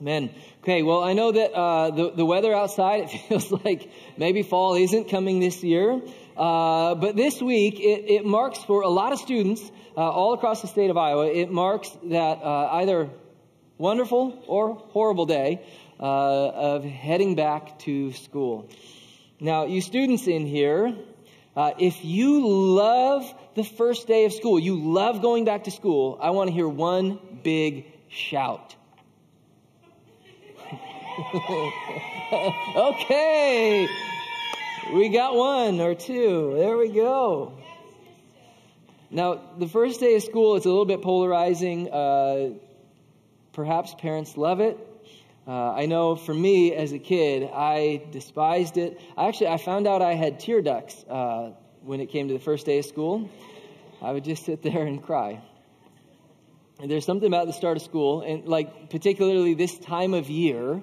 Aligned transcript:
Amen. 0.00 0.34
Okay, 0.62 0.82
well, 0.82 1.04
I 1.04 1.12
know 1.12 1.32
that 1.32 1.52
uh, 1.52 1.90
the, 1.90 2.10
the 2.12 2.24
weather 2.24 2.54
outside, 2.54 3.04
it 3.04 3.08
feels 3.28 3.52
like 3.52 3.90
maybe 4.16 4.42
fall 4.42 4.74
isn't 4.74 5.08
coming 5.08 5.38
this 5.38 5.62
year. 5.62 6.00
Uh, 6.36 6.94
but 6.94 7.14
this 7.14 7.40
week, 7.42 7.78
it, 7.78 8.10
it, 8.10 8.24
marks 8.24 8.58
for 8.58 8.82
a 8.82 8.88
lot 8.88 9.12
of 9.12 9.18
students 9.18 9.62
uh, 9.96 10.00
all 10.00 10.32
across 10.32 10.62
the 10.62 10.68
state 10.68 10.90
of 10.90 10.96
Iowa, 10.96 11.26
it 11.26 11.50
marks 11.50 11.90
that 12.04 12.42
uh, 12.42 12.70
either 12.72 13.10
wonderful 13.76 14.42
or 14.46 14.74
horrible 14.74 15.26
day 15.26 15.60
uh, 16.00 16.48
of 16.48 16.84
heading 16.84 17.34
back 17.34 17.78
to 17.80 18.12
school. 18.12 18.70
Now, 19.40 19.66
you 19.66 19.82
students 19.82 20.26
in 20.26 20.46
here, 20.46 20.96
uh, 21.54 21.72
if 21.78 22.04
you 22.04 22.48
love 22.48 23.32
the 23.54 23.64
first 23.64 24.06
day 24.06 24.24
of 24.24 24.32
school, 24.32 24.58
you 24.58 24.80
love 24.80 25.20
going 25.20 25.44
back 25.44 25.64
to 25.64 25.70
school, 25.70 26.18
I 26.20 26.30
want 26.30 26.48
to 26.48 26.54
hear 26.54 26.68
one 26.68 27.18
big 27.42 27.86
shout. 28.08 28.74
okay. 32.76 33.88
We 34.92 35.08
got 35.08 35.36
one 35.36 35.80
or 35.80 35.94
two. 35.94 36.54
There 36.56 36.76
we 36.76 36.88
go. 36.90 37.58
Now, 39.10 39.40
the 39.58 39.68
first 39.68 40.00
day 40.00 40.16
of 40.16 40.22
school, 40.22 40.56
it's 40.56 40.66
a 40.66 40.68
little 40.68 40.84
bit 40.84 41.02
polarizing. 41.02 41.92
Uh, 41.92 42.54
perhaps 43.52 43.94
parents 43.94 44.36
love 44.36 44.60
it. 44.60 44.78
Uh, 45.46 45.72
I 45.72 45.86
know 45.86 46.16
for 46.16 46.34
me 46.34 46.74
as 46.74 46.92
a 46.92 46.98
kid, 46.98 47.48
I 47.52 48.02
despised 48.10 48.76
it. 48.76 49.00
Actually, 49.16 49.48
I 49.48 49.58
found 49.58 49.86
out 49.86 50.02
I 50.02 50.14
had 50.14 50.40
tear 50.40 50.62
ducts 50.62 51.04
uh, 51.08 51.52
when 51.82 52.00
it 52.00 52.06
came 52.06 52.28
to 52.28 52.34
the 52.34 52.40
first 52.40 52.66
day 52.66 52.78
of 52.78 52.84
school. 52.84 53.30
I 54.00 54.12
would 54.12 54.24
just 54.24 54.44
sit 54.44 54.62
there 54.62 54.82
and 54.84 55.02
cry. 55.02 55.40
And 56.80 56.90
there's 56.90 57.06
something 57.06 57.28
about 57.28 57.46
the 57.46 57.52
start 57.52 57.76
of 57.76 57.82
school, 57.82 58.22
and 58.22 58.48
like 58.48 58.90
particularly 58.90 59.54
this 59.54 59.78
time 59.78 60.14
of 60.14 60.28
year, 60.28 60.82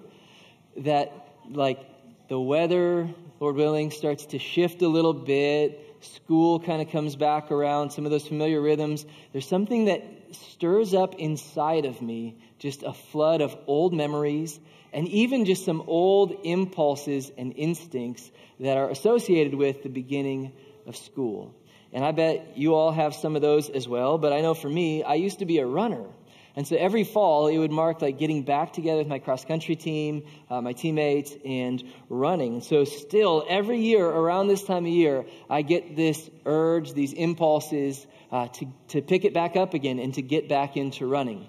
that 0.79 1.13
like 1.49 1.79
the 2.27 2.39
weather, 2.39 3.09
Lord 3.39 3.55
willing, 3.55 3.91
starts 3.91 4.27
to 4.27 4.39
shift 4.39 4.81
a 4.81 4.87
little 4.87 5.13
bit. 5.13 5.85
School 6.01 6.59
kind 6.59 6.81
of 6.81 6.89
comes 6.89 7.15
back 7.15 7.51
around, 7.51 7.91
some 7.91 8.05
of 8.05 8.11
those 8.11 8.27
familiar 8.27 8.61
rhythms. 8.61 9.05
There's 9.33 9.47
something 9.47 9.85
that 9.85 10.03
stirs 10.31 10.93
up 10.93 11.15
inside 11.15 11.85
of 11.85 12.01
me 12.01 12.37
just 12.59 12.83
a 12.83 12.93
flood 12.93 13.41
of 13.41 13.57
old 13.67 13.93
memories 13.93 14.59
and 14.93 15.07
even 15.07 15.45
just 15.45 15.65
some 15.65 15.81
old 15.87 16.35
impulses 16.43 17.31
and 17.37 17.53
instincts 17.55 18.29
that 18.59 18.77
are 18.77 18.89
associated 18.89 19.55
with 19.55 19.83
the 19.83 19.89
beginning 19.89 20.51
of 20.85 20.95
school. 20.95 21.53
And 21.91 22.03
I 22.03 22.11
bet 22.11 22.57
you 22.57 22.75
all 22.75 22.91
have 22.91 23.15
some 23.15 23.35
of 23.35 23.41
those 23.41 23.69
as 23.69 23.87
well, 23.87 24.17
but 24.17 24.33
I 24.33 24.41
know 24.41 24.53
for 24.53 24.69
me, 24.69 25.03
I 25.03 25.15
used 25.15 25.39
to 25.39 25.45
be 25.45 25.59
a 25.59 25.65
runner. 25.65 26.05
And 26.55 26.67
so 26.67 26.75
every 26.75 27.03
fall, 27.03 27.47
it 27.47 27.57
would 27.57 27.71
mark 27.71 28.01
like 28.01 28.17
getting 28.17 28.43
back 28.43 28.73
together 28.73 28.99
with 28.99 29.07
my 29.07 29.19
cross 29.19 29.45
country 29.45 29.75
team, 29.75 30.23
uh, 30.49 30.61
my 30.61 30.73
teammates, 30.73 31.35
and 31.45 31.83
running. 32.09 32.61
So 32.61 32.83
still, 32.85 33.45
every 33.47 33.79
year 33.79 34.05
around 34.05 34.47
this 34.47 34.63
time 34.63 34.85
of 34.85 34.91
year, 34.91 35.25
I 35.49 35.61
get 35.61 35.95
this 35.95 36.29
urge, 36.45 36.93
these 36.93 37.13
impulses 37.13 38.05
uh, 38.31 38.47
to, 38.47 38.65
to 38.89 39.01
pick 39.01 39.25
it 39.25 39.33
back 39.33 39.55
up 39.55 39.73
again 39.73 39.99
and 39.99 40.13
to 40.15 40.21
get 40.21 40.49
back 40.49 40.75
into 40.75 41.05
running. 41.05 41.47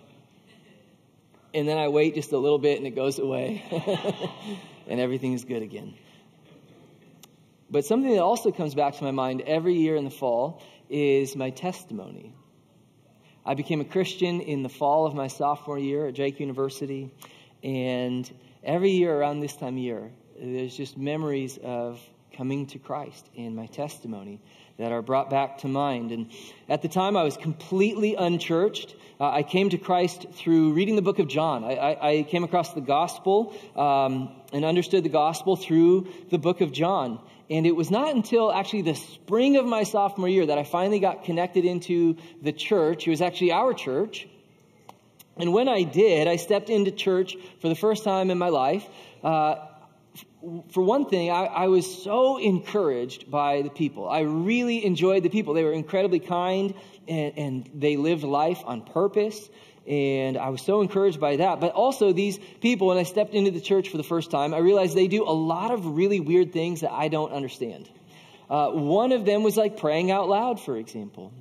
And 1.53 1.67
then 1.67 1.79
I 1.79 1.89
wait 1.89 2.15
just 2.15 2.33
a 2.33 2.39
little 2.39 2.59
bit 2.59 2.79
and 2.79 2.87
it 2.87 2.95
goes 2.95 3.19
away, 3.19 3.65
and 4.87 5.01
everything's 5.01 5.45
good 5.45 5.63
again. 5.63 5.95
But 7.71 7.85
something 7.85 8.13
that 8.13 8.23
also 8.23 8.51
comes 8.51 8.75
back 8.75 8.97
to 8.97 9.05
my 9.05 9.13
mind 9.13 9.43
every 9.43 9.75
year 9.75 9.97
in 9.97 10.05
the 10.05 10.11
fall 10.11 10.63
is 10.89 11.37
my 11.37 11.51
testimony. 11.51 12.35
I 13.51 13.55
became 13.55 13.81
a 13.81 13.85
Christian 13.85 14.41
in 14.41 14.63
the 14.63 14.69
fall 14.69 15.07
of 15.07 15.15
my 15.17 15.27
sophomore 15.27 15.77
year 15.77 16.07
at 16.07 16.15
Drake 16.15 16.39
University. 16.39 17.11
And 17.65 18.33
every 18.63 18.93
year 18.93 19.13
around 19.13 19.41
this 19.41 19.57
time 19.57 19.75
of 19.75 19.83
year, 19.83 20.13
there's 20.41 20.77
just 20.77 20.97
memories 20.97 21.59
of 21.61 22.01
coming 22.33 22.67
to 22.69 22.79
Christ 22.79 23.29
in 23.35 23.57
my 23.57 23.67
testimony 23.67 24.41
that 24.79 24.93
are 24.93 25.03
brought 25.03 25.31
back 25.31 25.59
to 25.59 25.67
mind. 25.67 26.13
And 26.13 26.31
at 26.69 26.83
the 26.83 26.89
time, 26.89 27.17
I 27.17 27.25
was 27.25 27.37
completely 27.37 28.15
unchurched. 28.15 28.95
Uh, 29.19 29.31
I 29.31 29.43
came 29.43 29.71
to 29.71 29.79
Christ 29.79 30.27
through 30.31 30.75
reading 30.75 30.95
the 30.95 31.03
book 31.03 31.19
of 31.19 31.27
John. 31.27 31.65
I, 31.65 31.75
I, 31.75 32.11
I 32.11 32.23
came 32.23 32.45
across 32.45 32.73
the 32.73 32.81
gospel 32.81 33.53
um, 33.75 34.31
and 34.53 34.65
understood 34.65 35.03
the 35.03 35.09
gospel 35.09 35.57
through 35.57 36.07
the 36.31 36.39
book 36.39 36.61
of 36.61 36.71
John. 36.71 37.19
And 37.51 37.67
it 37.67 37.75
was 37.75 37.91
not 37.91 38.15
until 38.15 38.53
actually 38.53 38.83
the 38.83 38.95
spring 38.95 39.57
of 39.57 39.67
my 39.67 39.83
sophomore 39.83 40.29
year 40.29 40.47
that 40.47 40.57
I 40.57 40.63
finally 40.63 41.01
got 41.01 41.25
connected 41.25 41.65
into 41.65 42.17
the 42.41 42.53
church. 42.53 43.09
It 43.09 43.11
was 43.11 43.21
actually 43.21 43.51
our 43.51 43.75
church. 43.75 44.29
And 45.37 45.53
when 45.53 45.69
I 45.69 45.83
did, 45.83 46.29
I 46.29 46.37
stepped 46.37 46.71
into 46.71 46.93
church 46.93 47.37
for 47.61 47.69
the 47.69 47.75
first 47.75 48.05
time 48.05 48.31
in 48.31 48.39
my 48.39 48.51
life. 48.51 48.87
Uh, 49.25 49.57
for 50.71 50.83
one 50.83 51.07
thing, 51.07 51.31
I, 51.31 51.45
I, 51.45 51.67
was 51.69 52.03
so 52.03 52.39
encouraged 52.39 53.31
by 53.31 53.63
the 53.63 53.69
people. 53.69 54.09
I 54.09 54.21
really 54.21 54.85
enjoyed 54.85 55.23
the 55.23 55.29
people. 55.29 55.55
They 55.55 55.65
were 55.65 55.73
incredibly 55.73 56.21
kind 56.21 56.75
and, 57.07 57.33
and 57.37 57.71
they 57.75 57.97
lived 57.97 58.23
life 58.23 58.63
on 58.65 58.83
purpose. 58.83 59.49
And 59.91 60.39
I 60.39 60.51
was 60.51 60.63
so 60.63 60.83
encouraged 60.83 61.19
by 61.19 61.37
that. 61.37 61.59
But 61.59 61.73
also, 61.73 62.13
these 62.13 62.39
people, 62.61 62.87
when 62.87 62.97
I 62.97 63.03
stepped 63.03 63.35
into 63.35 63.51
the 63.51 63.61
church 63.61 63.89
for 63.89 63.97
the 63.97 64.05
first 64.05 64.31
time, 64.31 64.55
I 64.55 64.59
realized 64.59 64.97
they 64.97 65.09
do 65.09 65.25
a 65.25 65.35
lot 65.35 65.73
of 65.73 65.85
really 65.85 66.21
weird 66.21 66.53
things 66.53 66.83
that 66.83 66.93
I 66.93 67.09
don't 67.09 67.33
understand. 67.33 67.91
Uh, 68.49 68.71
one 68.71 69.11
of 69.11 69.25
them 69.25 69.43
was 69.43 69.57
like 69.57 69.79
praying 69.79 70.13
out 70.13 70.29
loud, 70.29 70.61
for 70.61 70.77
example. 70.77 71.33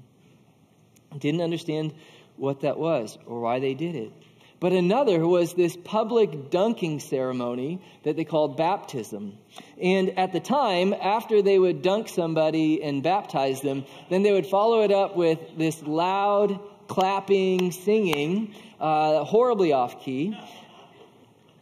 Didn't 1.16 1.42
understand 1.42 1.94
what 2.38 2.62
that 2.62 2.80
was 2.80 3.20
or 3.28 3.40
why 3.40 3.60
they 3.60 3.76
did 3.76 3.96
it. 3.96 4.12
But 4.60 4.74
another 4.74 5.26
was 5.28 5.54
this 5.54 5.78
public 5.78 6.50
dunking 6.50 7.02
ceremony 7.02 7.80
that 8.04 8.16
they 8.16 8.26
called 8.26 8.58
baptism. 8.58 9.38
And 9.80 10.18
at 10.18 10.34
the 10.34 10.40
time, 10.40 10.94
after 10.94 11.44
they 11.44 11.60
would 11.60 11.84
dunk 11.84 12.10
somebody 12.10 12.82
and 12.82 13.04
baptize 13.04 13.62
them, 13.62 13.86
then 14.10 14.24
they 14.24 14.32
would 14.32 14.48
follow 14.48 14.82
it 14.82 14.92
up 14.92 15.16
with 15.16 15.40
this 15.56 15.82
loud 15.84 16.60
clapping, 16.90 17.72
singing, 17.72 18.54
uh, 18.82 19.24
horribly 19.24 19.72
off 19.72 20.04
key. 20.04 20.38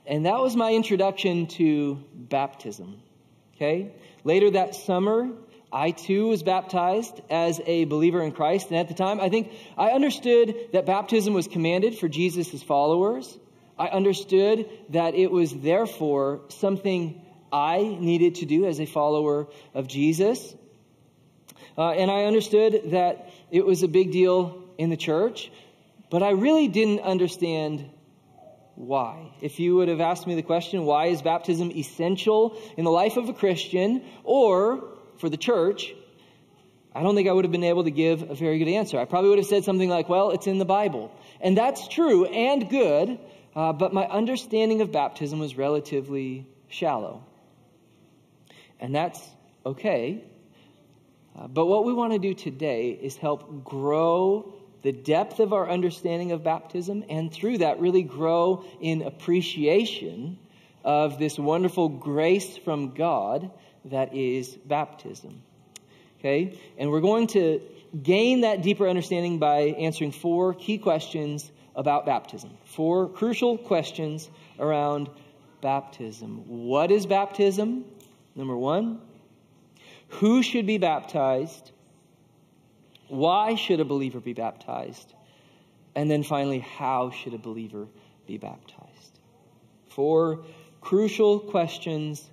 And 0.07 0.25
that 0.25 0.39
was 0.39 0.55
my 0.55 0.73
introduction 0.73 1.47
to 1.47 2.01
baptism. 2.13 2.99
Okay? 3.55 3.91
Later 4.23 4.51
that 4.51 4.73
summer, 4.73 5.29
I 5.71 5.91
too 5.91 6.29
was 6.29 6.43
baptized 6.43 7.21
as 7.29 7.59
a 7.65 7.83
believer 7.85 8.23
in 8.23 8.31
Christ. 8.31 8.69
And 8.69 8.77
at 8.77 8.87
the 8.87 8.93
time, 8.93 9.19
I 9.19 9.27
think 9.27 9.51
I 9.77 9.89
understood 9.89 10.55
that 10.71 10.85
baptism 10.85 11.33
was 11.33 11.47
commanded 11.47 11.97
for 11.97 12.07
Jesus' 12.07 12.63
followers. 12.63 13.37
I 13.77 13.89
understood 13.89 14.69
that 14.89 15.13
it 15.13 15.29
was 15.29 15.53
therefore 15.53 16.41
something 16.47 17.21
I 17.51 17.97
needed 17.99 18.35
to 18.35 18.45
do 18.45 18.65
as 18.65 18.79
a 18.79 18.85
follower 18.85 19.47
of 19.73 19.87
Jesus. 19.87 20.55
Uh, 21.77 21.91
and 21.91 22.09
I 22.09 22.23
understood 22.23 22.91
that 22.91 23.29
it 23.51 23.65
was 23.65 23.83
a 23.83 23.87
big 23.89 24.11
deal 24.11 24.66
in 24.77 24.89
the 24.89 24.97
church, 24.97 25.51
but 26.09 26.23
I 26.23 26.31
really 26.31 26.67
didn't 26.67 27.01
understand 27.01 27.89
why. 28.75 29.31
If 29.41 29.59
you 29.59 29.75
would 29.77 29.87
have 29.87 29.99
asked 29.99 30.27
me 30.27 30.35
the 30.35 30.43
question, 30.43 30.85
why 30.85 31.07
is 31.07 31.21
baptism 31.21 31.71
essential 31.71 32.57
in 32.77 32.85
the 32.85 32.91
life 32.91 33.17
of 33.17 33.27
a 33.27 33.33
Christian 33.33 34.03
or 34.23 34.83
for 35.17 35.29
the 35.29 35.37
church? 35.37 35.93
I 36.93 37.01
don't 37.01 37.15
think 37.15 37.27
I 37.27 37.31
would 37.31 37.45
have 37.45 37.51
been 37.51 37.63
able 37.63 37.83
to 37.83 37.91
give 37.91 38.29
a 38.29 38.35
very 38.35 38.59
good 38.59 38.69
answer. 38.69 38.99
I 38.99 39.05
probably 39.05 39.29
would 39.29 39.39
have 39.39 39.47
said 39.47 39.63
something 39.63 39.89
like, 39.89 40.09
well, 40.09 40.31
it's 40.31 40.47
in 40.47 40.57
the 40.57 40.65
Bible. 40.65 41.11
And 41.41 41.57
that's 41.57 41.87
true 41.87 42.25
and 42.25 42.69
good, 42.69 43.19
uh, 43.55 43.73
but 43.73 43.93
my 43.93 44.05
understanding 44.07 44.81
of 44.81 44.91
baptism 44.91 45.39
was 45.39 45.57
relatively 45.57 46.47
shallow. 46.69 47.23
And 48.79 48.93
that's 48.93 49.21
okay. 49.65 50.23
Uh, 51.37 51.47
but 51.47 51.65
what 51.65 51.85
we 51.85 51.93
want 51.93 52.13
to 52.13 52.19
do 52.19 52.33
today 52.33 52.89
is 52.89 53.15
help 53.15 53.63
grow 53.63 54.53
the 54.87 54.93
depth 54.93 55.41
of 55.41 55.51
our 55.51 55.69
understanding 55.69 56.31
of 56.31 56.45
baptism, 56.45 57.03
and 57.09 57.29
through 57.29 57.57
that, 57.57 57.77
really 57.81 58.03
grow 58.03 58.63
in 58.79 59.01
appreciation 59.01 60.39
of 60.85 61.19
this 61.19 61.37
wonderful 61.37 61.89
grace 61.89 62.55
from 62.55 62.93
God 62.93 63.51
that 63.83 64.15
is 64.15 64.55
baptism. 64.55 65.43
Okay? 66.19 66.57
And 66.77 66.89
we're 66.89 67.01
going 67.01 67.27
to 67.27 67.59
gain 68.01 68.39
that 68.41 68.61
deeper 68.61 68.87
understanding 68.87 69.39
by 69.39 69.75
answering 69.77 70.13
four 70.13 70.53
key 70.53 70.77
questions 70.77 71.51
about 71.75 72.05
baptism. 72.05 72.51
Four 72.63 73.09
crucial 73.09 73.57
questions 73.57 74.29
around 74.57 75.09
baptism. 75.59 76.43
What 76.47 76.91
is 76.91 77.05
baptism? 77.05 77.83
Number 78.35 78.55
one. 78.55 79.01
Who 80.07 80.41
should 80.41 80.65
be 80.65 80.77
baptized? 80.77 81.73
Why 83.07 83.55
should 83.55 83.79
a 83.79 83.85
believer 83.85 84.19
be 84.19 84.33
baptized? 84.33 85.13
And 85.95 86.11
then 86.11 86.23
finally, 86.23 86.59
how 86.59 87.09
should 87.09 87.33
a 87.33 87.37
believer 87.37 87.87
be 88.27 88.37
baptized? 88.37 89.19
Four 89.89 90.45
crucial 90.81 91.39
questions 91.39 92.29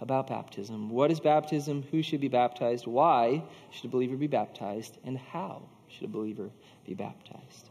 about 0.00 0.26
baptism. 0.26 0.90
What 0.90 1.10
is 1.10 1.20
baptism? 1.20 1.84
Who 1.90 2.02
should 2.02 2.20
be 2.20 2.28
baptized? 2.28 2.86
Why 2.86 3.42
should 3.70 3.86
a 3.86 3.88
believer 3.88 4.16
be 4.16 4.26
baptized? 4.26 4.98
And 5.04 5.16
how 5.16 5.62
should 5.88 6.04
a 6.04 6.08
believer 6.08 6.50
be 6.86 6.94
baptized? 6.94 7.70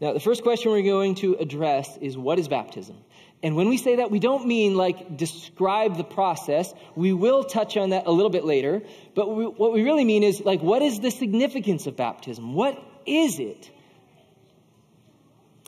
Now, 0.00 0.12
the 0.12 0.20
first 0.20 0.42
question 0.42 0.72
we're 0.72 0.82
going 0.82 1.14
to 1.16 1.34
address 1.34 1.96
is 1.98 2.16
what 2.16 2.38
is 2.38 2.48
baptism? 2.48 2.96
And 3.42 3.54
when 3.54 3.68
we 3.68 3.76
say 3.76 3.96
that, 3.96 4.10
we 4.10 4.18
don't 4.18 4.46
mean 4.46 4.74
like 4.76 5.16
describe 5.16 5.96
the 5.96 6.04
process. 6.04 6.72
We 6.94 7.12
will 7.12 7.44
touch 7.44 7.76
on 7.76 7.90
that 7.90 8.06
a 8.06 8.10
little 8.10 8.30
bit 8.30 8.44
later. 8.44 8.82
But 9.14 9.34
we, 9.34 9.44
what 9.44 9.72
we 9.72 9.82
really 9.82 10.04
mean 10.04 10.22
is 10.22 10.40
like, 10.40 10.62
what 10.62 10.82
is 10.82 11.00
the 11.00 11.10
significance 11.10 11.86
of 11.86 11.96
baptism? 11.96 12.54
What 12.54 12.82
is 13.04 13.38
it? 13.38 13.70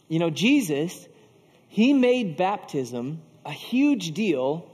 You 0.09 0.19
know, 0.19 0.31
Jesus, 0.31 1.07
he 1.69 1.93
made 1.93 2.37
baptism 2.37 3.21
a 3.45 3.53
huge 3.53 4.13
deal 4.13 4.71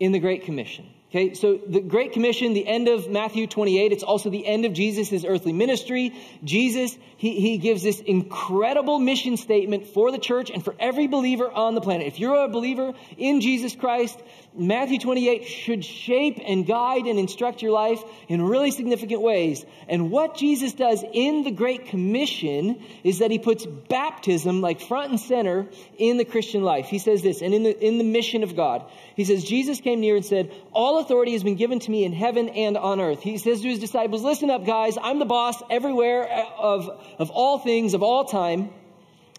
in 0.00 0.12
the 0.12 0.18
Great 0.18 0.44
Commission. 0.44 0.86
Okay, 1.12 1.34
so 1.34 1.58
the 1.58 1.82
Great 1.82 2.14
Commission, 2.14 2.54
the 2.54 2.66
end 2.66 2.88
of 2.88 3.06
Matthew 3.10 3.46
28, 3.46 3.92
it's 3.92 4.02
also 4.02 4.30
the 4.30 4.46
end 4.46 4.64
of 4.64 4.72
Jesus' 4.72 5.26
earthly 5.26 5.52
ministry. 5.52 6.14
Jesus, 6.42 6.96
he, 7.18 7.38
he 7.38 7.58
gives 7.58 7.82
this 7.82 8.00
incredible 8.00 8.98
mission 8.98 9.36
statement 9.36 9.88
for 9.88 10.10
the 10.10 10.16
church 10.16 10.48
and 10.48 10.64
for 10.64 10.74
every 10.80 11.08
believer 11.08 11.52
on 11.52 11.74
the 11.74 11.82
planet. 11.82 12.06
If 12.06 12.18
you're 12.18 12.42
a 12.42 12.48
believer 12.48 12.94
in 13.18 13.42
Jesus 13.42 13.76
Christ, 13.76 14.18
Matthew 14.54 14.98
28 14.98 15.46
should 15.46 15.84
shape 15.84 16.40
and 16.42 16.66
guide 16.66 17.04
and 17.04 17.18
instruct 17.18 17.60
your 17.60 17.72
life 17.72 18.02
in 18.28 18.40
really 18.40 18.70
significant 18.70 19.20
ways. 19.20 19.66
And 19.88 20.10
what 20.10 20.34
Jesus 20.38 20.72
does 20.72 21.04
in 21.12 21.42
the 21.42 21.50
Great 21.50 21.88
Commission 21.88 22.82
is 23.04 23.18
that 23.18 23.30
he 23.30 23.38
puts 23.38 23.66
baptism 23.66 24.62
like 24.62 24.80
front 24.80 25.10
and 25.10 25.20
center 25.20 25.66
in 25.98 26.16
the 26.16 26.24
Christian 26.24 26.62
life. 26.62 26.86
He 26.86 26.98
says 26.98 27.20
this, 27.20 27.42
and 27.42 27.52
in 27.52 27.64
the, 27.64 27.86
in 27.86 27.98
the 27.98 28.04
mission 28.04 28.42
of 28.42 28.56
God, 28.56 28.90
he 29.14 29.24
says, 29.24 29.44
Jesus 29.44 29.80
came 29.82 30.00
near 30.00 30.16
and 30.16 30.24
said, 30.24 30.50
All 30.72 31.01
authority 31.02 31.32
has 31.32 31.44
been 31.44 31.56
given 31.56 31.78
to 31.80 31.90
me 31.90 32.04
in 32.04 32.12
heaven 32.12 32.48
and 32.48 32.76
on 32.76 33.00
earth. 33.00 33.22
He 33.22 33.38
says 33.38 33.60
to 33.60 33.68
his 33.68 33.78
disciples, 33.78 34.22
Listen 34.22 34.50
up, 34.50 34.64
guys, 34.64 34.96
I'm 35.00 35.18
the 35.18 35.26
boss 35.26 35.62
everywhere 35.70 36.26
of, 36.58 36.88
of 37.18 37.30
all 37.30 37.58
things, 37.58 37.94
of 37.94 38.02
all 38.02 38.24
time. 38.24 38.70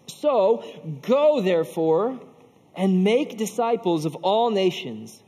So 0.06 0.64
go, 1.02 1.40
therefore, 1.40 2.20
and 2.76 3.04
make 3.04 3.36
disciples 3.36 4.04
of 4.04 4.16
all 4.16 4.50
nations, 4.50 5.22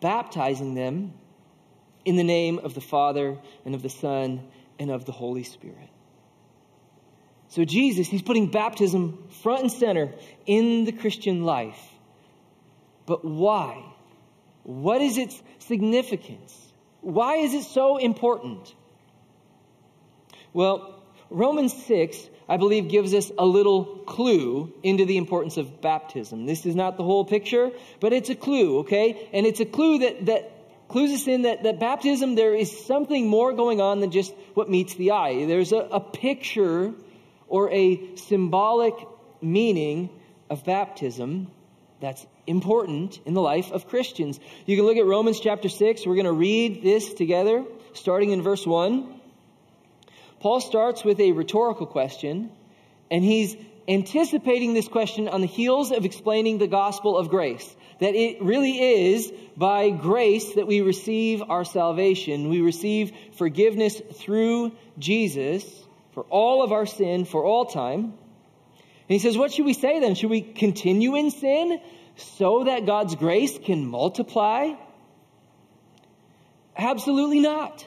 baptizing 0.00 0.74
them 0.74 1.14
in 2.04 2.16
the 2.16 2.24
name 2.24 2.58
of 2.58 2.74
the 2.74 2.80
Father 2.80 3.38
and 3.64 3.74
of 3.74 3.82
the 3.82 3.90
Son 3.90 4.46
and 4.78 4.90
of 4.90 5.04
the 5.04 5.12
Holy 5.12 5.44
Spirit. 5.44 5.88
So, 7.48 7.64
Jesus, 7.64 8.08
he's 8.08 8.22
putting 8.22 8.50
baptism 8.50 9.28
front 9.42 9.60
and 9.60 9.70
center 9.70 10.12
in 10.46 10.84
the 10.84 10.92
Christian 10.92 11.44
life. 11.44 11.78
But 13.04 13.24
why? 13.24 13.91
What 14.62 15.00
is 15.00 15.18
its 15.18 15.40
significance? 15.60 16.56
Why 17.00 17.36
is 17.36 17.54
it 17.54 17.64
so 17.64 17.96
important? 17.96 18.74
Well, 20.52 21.02
Romans 21.30 21.72
6 21.86 22.28
I 22.52 22.58
believe, 22.58 22.88
gives 22.88 23.14
us 23.14 23.32
a 23.38 23.46
little 23.46 23.84
clue 23.84 24.72
into 24.82 25.06
the 25.06 25.16
importance 25.16 25.56
of 25.56 25.80
baptism. 25.80 26.44
This 26.44 26.66
is 26.66 26.74
not 26.74 26.98
the 26.98 27.02
whole 27.02 27.24
picture, 27.24 27.70
but 27.98 28.12
it's 28.12 28.28
a 28.28 28.34
clue, 28.34 28.80
okay? 28.80 29.28
And 29.32 29.46
it's 29.46 29.60
a 29.60 29.64
clue 29.64 30.00
that, 30.00 30.26
that 30.26 30.88
clues 30.88 31.12
us 31.12 31.26
in 31.26 31.42
that, 31.42 31.62
that 31.62 31.80
baptism, 31.80 32.34
there 32.34 32.54
is 32.54 32.84
something 32.84 33.26
more 33.26 33.54
going 33.54 33.80
on 33.80 34.00
than 34.00 34.10
just 34.10 34.34
what 34.54 34.68
meets 34.68 34.94
the 34.96 35.12
eye. 35.12 35.46
There's 35.46 35.72
a, 35.72 35.78
a 35.78 36.00
picture 36.00 36.92
or 37.48 37.70
a 37.70 38.16
symbolic 38.16 38.94
meaning 39.40 40.10
of 40.50 40.64
baptism 40.64 41.50
that's 42.00 42.26
important 42.46 43.20
in 43.24 43.34
the 43.34 43.40
life 43.40 43.70
of 43.70 43.88
Christians. 43.88 44.38
You 44.66 44.76
can 44.76 44.84
look 44.84 44.96
at 44.96 45.06
Romans 45.06 45.40
chapter 45.40 45.68
6. 45.68 46.06
We're 46.06 46.14
going 46.14 46.26
to 46.26 46.32
read 46.32 46.82
this 46.82 47.14
together, 47.14 47.64
starting 47.94 48.30
in 48.30 48.42
verse 48.42 48.66
1. 48.66 49.20
Paul 50.40 50.60
starts 50.60 51.04
with 51.04 51.20
a 51.20 51.32
rhetorical 51.32 51.86
question, 51.86 52.50
and 53.10 53.22
he's 53.22 53.56
anticipating 53.86 54.74
this 54.74 54.88
question 54.88 55.28
on 55.28 55.40
the 55.40 55.46
heels 55.46 55.92
of 55.92 56.04
explaining 56.04 56.58
the 56.58 56.66
gospel 56.66 57.16
of 57.16 57.28
grace. 57.28 57.76
That 58.00 58.14
it 58.14 58.42
really 58.42 59.06
is 59.06 59.32
by 59.56 59.90
grace 59.90 60.54
that 60.54 60.66
we 60.66 60.80
receive 60.80 61.42
our 61.48 61.64
salvation. 61.64 62.48
We 62.48 62.60
receive 62.60 63.12
forgiveness 63.34 64.00
through 64.14 64.72
Jesus 64.98 65.64
for 66.12 66.24
all 66.24 66.64
of 66.64 66.72
our 66.72 66.86
sin 66.86 67.24
for 67.24 67.44
all 67.44 67.66
time. 67.66 68.04
And 68.04 68.14
he 69.08 69.18
says, 69.18 69.36
What 69.36 69.52
should 69.52 69.66
we 69.66 69.74
say 69.74 70.00
then? 70.00 70.14
Should 70.14 70.30
we 70.30 70.40
continue 70.40 71.14
in 71.16 71.30
sin 71.30 71.80
so 72.16 72.64
that 72.64 72.86
God's 72.86 73.14
grace 73.14 73.58
can 73.58 73.86
multiply? 73.86 74.72
Absolutely 76.76 77.40
not. 77.40 77.86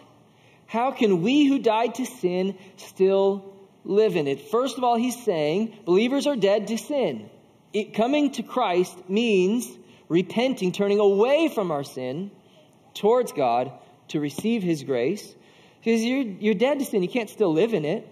How 0.67 0.91
can 0.91 1.21
we 1.21 1.45
who 1.45 1.59
died 1.59 1.95
to 1.95 2.05
sin 2.05 2.57
still 2.77 3.53
live 3.83 4.15
in 4.15 4.27
it? 4.27 4.49
First 4.49 4.77
of 4.77 4.83
all, 4.83 4.95
he's 4.95 5.23
saying 5.23 5.77
believers 5.85 6.27
are 6.27 6.35
dead 6.35 6.67
to 6.67 6.77
sin. 6.77 7.29
It, 7.73 7.93
coming 7.93 8.31
to 8.31 8.43
Christ 8.43 9.09
means 9.09 9.69
repenting, 10.07 10.71
turning 10.71 10.99
away 10.99 11.49
from 11.49 11.71
our 11.71 11.83
sin 11.83 12.31
towards 12.93 13.31
God 13.31 13.71
to 14.09 14.19
receive 14.19 14.63
his 14.63 14.83
grace. 14.83 15.35
Because 15.79 16.03
you're, 16.03 16.23
you're 16.23 16.53
dead 16.53 16.79
to 16.79 16.85
sin, 16.85 17.03
you 17.03 17.09
can't 17.09 17.29
still 17.29 17.53
live 17.53 17.73
in 17.73 17.85
it. 17.85 18.07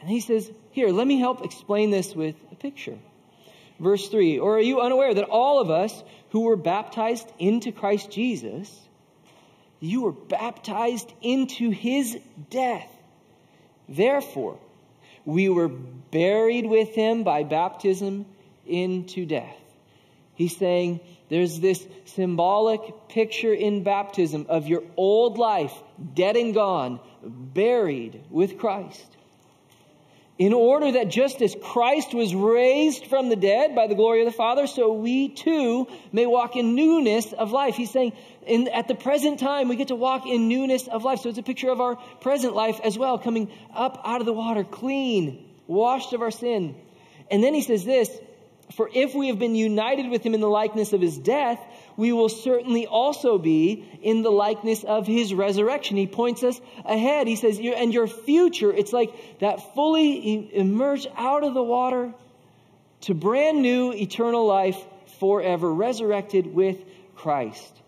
And 0.00 0.08
he 0.08 0.20
says, 0.20 0.50
Here, 0.70 0.88
let 0.88 1.06
me 1.06 1.18
help 1.18 1.44
explain 1.44 1.90
this 1.90 2.14
with 2.14 2.36
a 2.50 2.54
picture. 2.54 2.98
Verse 3.80 4.08
3 4.08 4.38
Or 4.38 4.56
are 4.56 4.60
you 4.60 4.80
unaware 4.80 5.14
that 5.14 5.24
all 5.24 5.60
of 5.60 5.70
us 5.70 6.02
who 6.30 6.42
were 6.42 6.56
baptized 6.56 7.30
into 7.38 7.72
Christ 7.72 8.10
Jesus 8.10 8.82
you 9.82 10.02
were 10.02 10.12
baptized 10.12 11.12
into 11.20 11.70
his 11.70 12.16
death. 12.50 12.88
Therefore, 13.88 14.60
we 15.24 15.48
were 15.48 15.68
buried 15.68 16.66
with 16.66 16.94
him 16.94 17.24
by 17.24 17.42
baptism 17.42 18.26
into 18.64 19.26
death. 19.26 19.56
He's 20.36 20.56
saying 20.56 21.00
there's 21.28 21.58
this 21.58 21.84
symbolic 22.04 23.08
picture 23.08 23.52
in 23.52 23.82
baptism 23.82 24.46
of 24.48 24.68
your 24.68 24.84
old 24.96 25.36
life, 25.36 25.74
dead 26.14 26.36
and 26.36 26.54
gone, 26.54 27.00
buried 27.24 28.22
with 28.30 28.58
Christ 28.58 29.16
in 30.38 30.52
order 30.52 30.92
that 30.92 31.08
just 31.08 31.42
as 31.42 31.54
Christ 31.62 32.14
was 32.14 32.34
raised 32.34 33.06
from 33.06 33.28
the 33.28 33.36
dead 33.36 33.74
by 33.74 33.86
the 33.86 33.94
glory 33.94 34.20
of 34.22 34.26
the 34.26 34.36
Father, 34.36 34.66
so 34.66 34.92
we 34.92 35.28
too 35.28 35.86
may 36.10 36.26
walk 36.26 36.56
in 36.56 36.74
newness 36.74 37.32
of 37.32 37.52
life. 37.52 37.74
He's 37.74 37.90
saying, 37.90 38.12
in, 38.46 38.66
at 38.68 38.88
the 38.88 38.94
present 38.94 39.38
time, 39.38 39.68
we 39.68 39.76
get 39.76 39.88
to 39.88 39.94
walk 39.94 40.26
in 40.26 40.48
newness 40.48 40.88
of 40.88 41.04
life. 41.04 41.20
So 41.20 41.28
it's 41.28 41.38
a 41.38 41.42
picture 41.42 41.70
of 41.70 41.80
our 41.80 41.96
present 42.20 42.54
life 42.54 42.80
as 42.82 42.98
well, 42.98 43.18
coming 43.18 43.50
up 43.74 44.00
out 44.04 44.20
of 44.20 44.26
the 44.26 44.32
water, 44.32 44.64
clean, 44.64 45.48
washed 45.66 46.12
of 46.12 46.22
our 46.22 46.30
sin. 46.30 46.74
And 47.30 47.44
then 47.44 47.54
he 47.54 47.62
says 47.62 47.84
this 47.84 48.10
For 48.74 48.90
if 48.92 49.14
we 49.14 49.28
have 49.28 49.38
been 49.38 49.54
united 49.54 50.10
with 50.10 50.24
him 50.24 50.34
in 50.34 50.40
the 50.40 50.48
likeness 50.48 50.92
of 50.92 51.00
his 51.00 51.18
death, 51.18 51.60
we 51.96 52.12
will 52.12 52.28
certainly 52.28 52.86
also 52.86 53.38
be 53.38 53.84
in 54.02 54.22
the 54.22 54.30
likeness 54.30 54.84
of 54.84 55.06
his 55.06 55.34
resurrection. 55.34 55.96
He 55.96 56.06
points 56.06 56.42
us 56.42 56.60
ahead. 56.84 57.26
He 57.26 57.36
says, 57.36 57.58
and 57.58 57.92
your 57.92 58.06
future, 58.06 58.72
it's 58.72 58.92
like 58.92 59.38
that 59.40 59.74
fully 59.74 60.54
emerge 60.56 61.06
out 61.16 61.44
of 61.44 61.54
the 61.54 61.62
water 61.62 62.12
to 63.02 63.14
brand 63.14 63.62
new 63.62 63.92
eternal 63.92 64.46
life 64.46 64.78
forever, 65.18 65.72
resurrected 65.72 66.52
with 66.52 66.78
Christ. 67.14 67.80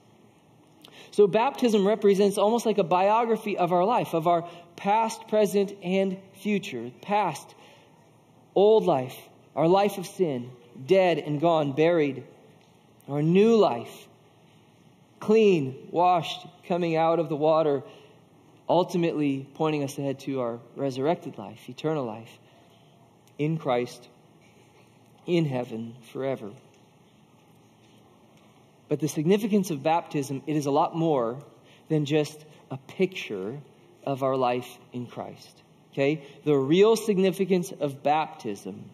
So 1.12 1.26
baptism 1.26 1.87
represents 1.87 2.38
almost 2.38 2.66
like 2.66 2.78
a 2.78 2.84
biography 2.84 3.56
of 3.56 3.73
our 3.73 3.84
life, 3.84 4.14
of 4.14 4.26
our 4.26 4.49
past, 4.76 5.28
present, 5.28 5.73
and 5.82 6.18
future. 6.40 6.90
Past, 7.02 7.54
old 8.54 8.84
life, 8.84 9.16
our 9.54 9.68
life 9.68 9.99
of 9.99 10.06
sin, 10.06 10.50
dead 10.87 11.18
and 11.18 11.40
gone, 11.40 11.73
buried 11.73 12.25
our 13.08 13.23
new 13.23 13.56
life, 13.56 14.08
clean, 15.20 15.88
washed, 15.90 16.46
coming 16.66 16.96
out 16.96 17.18
of 17.18 17.28
the 17.28 17.37
water, 17.37 17.82
ultimately 18.68 19.46
pointing 19.54 19.82
us 19.82 19.99
ahead 19.99 20.20
to 20.20 20.40
our 20.40 20.58
resurrected 20.76 21.37
life, 21.38 21.68
eternal 21.68 22.04
life, 22.04 22.38
in 23.38 23.58
Christ, 23.58 24.08
in 25.26 25.44
heaven, 25.44 25.94
forever. 26.12 26.50
But 28.88 29.00
the 29.00 29.08
significance 29.08 29.70
of 29.70 29.82
baptism, 29.82 30.42
it 30.46 30.56
is 30.56 30.66
a 30.66 30.70
lot 30.70 30.94
more 30.94 31.42
than 31.88 32.04
just 32.04 32.44
a 32.70 32.76
picture 32.76 33.58
of 34.04 34.23
our 34.23 34.37
life 34.37 34.78
in 34.92 35.06
Christ. 35.06 35.62
Okay? 35.92 36.25
The 36.44 36.56
real 36.56 36.96
significance 36.96 37.73
of 37.73 38.02
baptism 38.02 38.90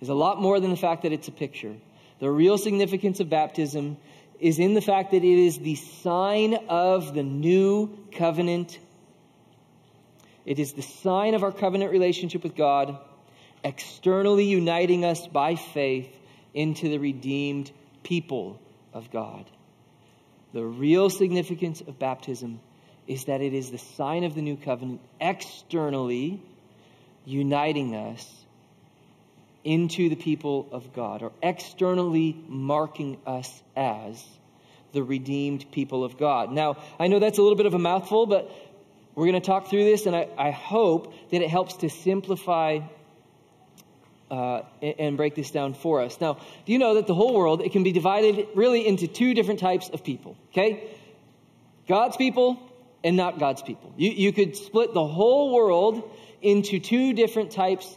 is 0.00 0.08
a 0.08 0.14
lot 0.14 0.40
more 0.40 0.60
than 0.60 0.70
the 0.70 0.76
fact 0.76 1.02
that 1.02 1.12
it's 1.12 1.28
a 1.28 1.32
picture. 1.32 1.74
The 2.22 2.30
real 2.30 2.56
significance 2.56 3.18
of 3.18 3.28
baptism 3.28 3.96
is 4.38 4.60
in 4.60 4.74
the 4.74 4.80
fact 4.80 5.10
that 5.10 5.24
it 5.24 5.24
is 5.24 5.58
the 5.58 5.74
sign 5.74 6.54
of 6.68 7.14
the 7.14 7.24
new 7.24 7.98
covenant. 8.12 8.78
It 10.46 10.60
is 10.60 10.72
the 10.72 10.82
sign 10.82 11.34
of 11.34 11.42
our 11.42 11.50
covenant 11.50 11.90
relationship 11.90 12.44
with 12.44 12.54
God, 12.54 12.96
externally 13.64 14.44
uniting 14.44 15.04
us 15.04 15.26
by 15.26 15.56
faith 15.56 16.16
into 16.54 16.88
the 16.88 16.98
redeemed 16.98 17.72
people 18.04 18.60
of 18.94 19.10
God. 19.10 19.44
The 20.52 20.64
real 20.64 21.10
significance 21.10 21.80
of 21.80 21.98
baptism 21.98 22.60
is 23.08 23.24
that 23.24 23.40
it 23.40 23.52
is 23.52 23.72
the 23.72 23.78
sign 23.78 24.22
of 24.22 24.36
the 24.36 24.42
new 24.42 24.56
covenant, 24.56 25.00
externally 25.20 26.40
uniting 27.24 27.96
us 27.96 28.41
into 29.64 30.08
the 30.08 30.16
people 30.16 30.68
of 30.72 30.92
God, 30.92 31.22
or 31.22 31.32
externally 31.42 32.36
marking 32.48 33.18
us 33.26 33.62
as 33.76 34.22
the 34.92 35.02
redeemed 35.02 35.70
people 35.72 36.04
of 36.04 36.18
God. 36.18 36.52
Now, 36.52 36.76
I 36.98 37.06
know 37.06 37.18
that's 37.18 37.38
a 37.38 37.42
little 37.42 37.56
bit 37.56 37.66
of 37.66 37.74
a 37.74 37.78
mouthful, 37.78 38.26
but 38.26 38.50
we're 39.14 39.26
going 39.26 39.40
to 39.40 39.46
talk 39.46 39.68
through 39.68 39.84
this, 39.84 40.06
and 40.06 40.16
I, 40.16 40.28
I 40.36 40.50
hope 40.50 41.14
that 41.30 41.42
it 41.42 41.48
helps 41.48 41.76
to 41.78 41.90
simplify 41.90 42.80
uh, 44.30 44.62
and, 44.80 45.18
break 45.18 45.34
this 45.34 45.50
down 45.50 45.74
for 45.74 46.00
us. 46.00 46.18
Now, 46.18 46.38
do 46.64 46.72
you 46.72 46.78
know 46.78 46.94
that 46.94 47.06
the 47.06 47.14
whole 47.14 47.34
world 47.34 47.60
it 47.60 47.72
can 47.72 47.82
be 47.82 47.92
divided 47.92 48.48
really 48.54 48.86
into 48.86 49.06
two 49.06 49.34
different 49.34 49.60
types 49.60 49.90
of 49.90 50.02
people? 50.02 50.38
Okay, 50.52 50.88
God's 51.86 52.16
people 52.16 52.58
and 53.04 53.14
not 53.14 53.38
God's 53.38 53.60
people. 53.60 53.92
You, 53.98 54.10
you 54.10 54.32
could 54.32 54.56
split 54.56 54.94
the 54.94 55.06
whole 55.06 55.52
world 55.52 56.10
into 56.40 56.80
two 56.80 57.12
different 57.12 57.50
types 57.50 57.94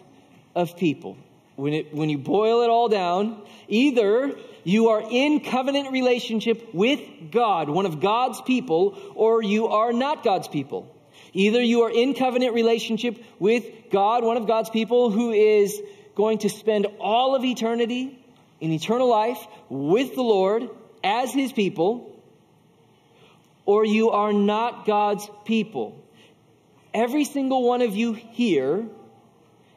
of 0.55 0.75
people. 0.75 1.15
When, 1.55 1.73
it, 1.73 1.93
when 1.93 2.09
you 2.09 2.17
boil 2.17 2.61
it 2.63 2.69
all 2.69 2.89
down, 2.89 3.41
either 3.67 4.35
you 4.63 4.89
are 4.89 5.03
in 5.09 5.39
covenant 5.39 5.91
relationship 5.91 6.73
with 6.73 6.99
God, 7.31 7.69
one 7.69 7.85
of 7.85 8.01
God's 8.01 8.41
people, 8.41 8.97
or 9.15 9.41
you 9.41 9.67
are 9.67 9.93
not 9.93 10.23
God's 10.23 10.47
people. 10.47 10.91
Either 11.33 11.61
you 11.61 11.83
are 11.83 11.91
in 11.91 12.13
covenant 12.13 12.53
relationship 12.53 13.23
with 13.39 13.65
God, 13.91 14.23
one 14.23 14.37
of 14.37 14.47
God's 14.47 14.69
people, 14.69 15.11
who 15.11 15.31
is 15.31 15.81
going 16.15 16.39
to 16.39 16.49
spend 16.49 16.87
all 16.99 17.35
of 17.35 17.43
eternity 17.43 18.17
in 18.59 18.71
eternal 18.71 19.09
life 19.09 19.45
with 19.69 20.15
the 20.15 20.23
Lord 20.23 20.69
as 21.03 21.31
his 21.31 21.53
people, 21.53 22.11
or 23.65 23.85
you 23.85 24.11
are 24.11 24.33
not 24.33 24.85
God's 24.85 25.29
people. 25.45 26.01
Every 26.93 27.25
single 27.25 27.63
one 27.63 27.81
of 27.81 27.95
you 27.95 28.13
here 28.13 28.85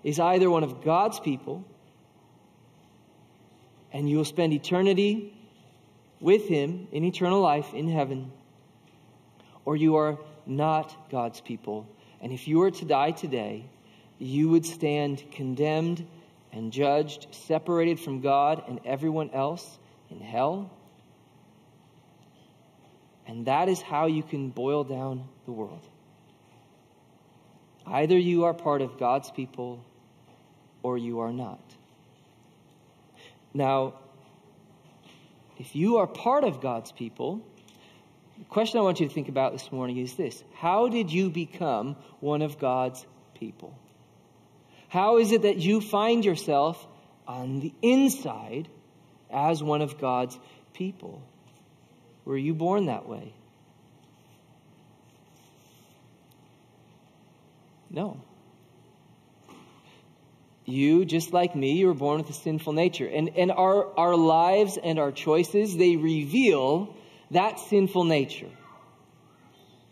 is 0.05 0.21
either 0.21 0.51
one 0.51 0.65
of 0.65 0.83
God's 0.83 1.21
people, 1.21 1.65
and 3.93 4.09
you 4.09 4.17
will 4.19 4.25
spend 4.25 4.53
eternity 4.53 5.35
with 6.21 6.49
him 6.49 6.89
in 6.93 7.05
eternal 7.05 7.41
life 7.41 7.75
in 7.75 7.89
heaven, 7.89 8.33
or 9.65 9.77
you 9.77 9.97
are 9.97 10.19
not 10.47 11.11
God's 11.11 11.41
people. 11.41 11.87
And 12.21 12.33
if 12.33 12.49
you 12.49 12.59
were 12.59 12.71
to 12.71 12.85
die 12.85 13.13
today, 13.13 13.67
you 14.19 14.49
would 14.49 14.67
stand 14.67 15.23
condemned 15.33 16.07
and 16.53 16.73
judged, 16.73 17.29
separated 17.31 18.01
from 18.01 18.21
God 18.21 18.65
and 18.67 18.81
everyone 18.85 19.31
else 19.31 19.79
in 20.11 20.21
hell. 20.21 20.71
And 23.27 23.47
that 23.47 23.69
is 23.69 23.81
how 23.81 24.07
you 24.07 24.23
can 24.23 24.49
boil 24.49 24.85
down 24.85 25.29
the 25.45 25.53
world. 25.53 25.87
Either 27.91 28.19
you 28.19 28.45
are 28.45 28.55
part 28.55 28.83
of 28.83 28.99
God's 28.99 29.31
people 29.31 29.85
or 30.83 30.99
you 30.99 31.21
are 31.21 31.33
not. 31.33 31.61
Now, 33.55 33.95
if 35.59 35.75
you 35.75 35.99
are 35.99 36.07
part 36.07 36.45
of 36.45 36.61
God's 36.61 36.93
people, 36.93 37.43
the 38.39 38.45
question 38.45 38.79
I 38.79 38.83
want 38.83 39.01
you 39.01 39.09
to 39.09 39.13
think 39.13 39.29
about 39.29 39.53
this 39.53 39.73
morning 39.73 39.97
is 39.97 40.15
this 40.15 40.43
How 40.55 40.89
did 40.89 41.13
you 41.13 41.31
become 41.31 41.97
one 42.21 42.43
of 42.43 42.59
God's 42.59 43.05
people? 43.35 43.77
How 44.89 45.19
is 45.19 45.33
it 45.33 45.43
that 45.43 45.59
you 45.59 45.81
find 45.81 46.25
yourself 46.25 46.87
on 47.27 47.61
the 47.61 47.73
inside 47.83 48.69
as 49.31 49.63
one 49.63 49.83
of 49.83 49.99
God's 49.99 50.39
people? 50.73 51.23
Were 52.25 52.39
you 52.39 52.55
born 52.55 52.87
that 52.87 53.09
way? 53.09 53.33
No. 57.91 58.21
You, 60.65 61.07
just 61.07 61.33
like 61.33 61.57
me, 61.57 61.73
you 61.73 61.87
were 61.87 61.95
born 61.95 62.19
with 62.19 62.29
a 62.29 62.35
sinful 62.35 62.75
nature. 62.75 63.07
And, 63.07 63.31
and 63.37 63.51
our, 63.51 63.99
our 63.99 64.15
lives 64.15 64.79
and 64.83 64.99
our 64.99 65.13
choices, 65.13 65.77
they 65.77 65.97
reveal 65.97 66.95
that 67.31 67.59
sinful 67.59 68.05
nature. 68.05 68.51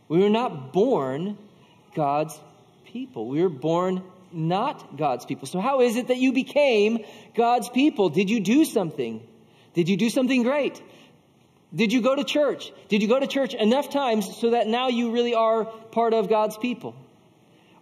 We 0.08 0.18
were 0.18 0.30
not 0.30 0.72
born 0.72 1.38
God's 1.94 2.38
people. 2.84 3.28
We 3.28 3.42
were 3.42 3.48
born 3.48 4.02
not 4.32 4.96
God's 4.96 5.24
people. 5.24 5.46
So, 5.46 5.60
how 5.60 5.80
is 5.80 5.96
it 5.96 6.08
that 6.08 6.18
you 6.18 6.32
became 6.32 7.04
God's 7.34 7.68
people? 7.68 8.10
Did 8.10 8.28
you 8.28 8.40
do 8.40 8.64
something? 8.64 9.26
Did 9.72 9.88
you 9.88 9.96
do 9.96 10.10
something 10.10 10.42
great? 10.42 10.82
Did 11.74 11.92
you 11.92 12.00
go 12.00 12.14
to 12.14 12.24
church? 12.24 12.70
Did 12.88 13.02
you 13.02 13.08
go 13.08 13.18
to 13.18 13.26
church 13.26 13.54
enough 13.54 13.90
times 13.90 14.36
so 14.36 14.50
that 14.50 14.66
now 14.66 14.88
you 14.88 15.10
really 15.10 15.34
are 15.34 15.64
part 15.64 16.14
of 16.14 16.28
God's 16.28 16.56
people? 16.56 16.94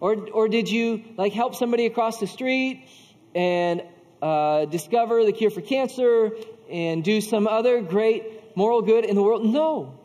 Or, 0.05 0.29
or 0.33 0.47
did 0.47 0.69
you 0.69 1.03
like 1.17 1.33
help 1.33 1.55
somebody 1.55 1.87
across 1.87 2.19
the 2.19 2.27
street 2.27 2.87
and 3.33 3.81
uh, 4.21 4.65
discover 4.65 5.25
the 5.25 5.31
cure 5.31 5.49
for 5.49 5.61
cancer 5.61 6.29
and 6.69 7.03
do 7.03 7.21
some 7.21 7.47
other 7.47 7.81
great 7.81 8.55
moral 8.55 8.83
good 8.83 9.03
in 9.03 9.15
the 9.15 9.23
world? 9.23 9.43
No. 9.43 9.97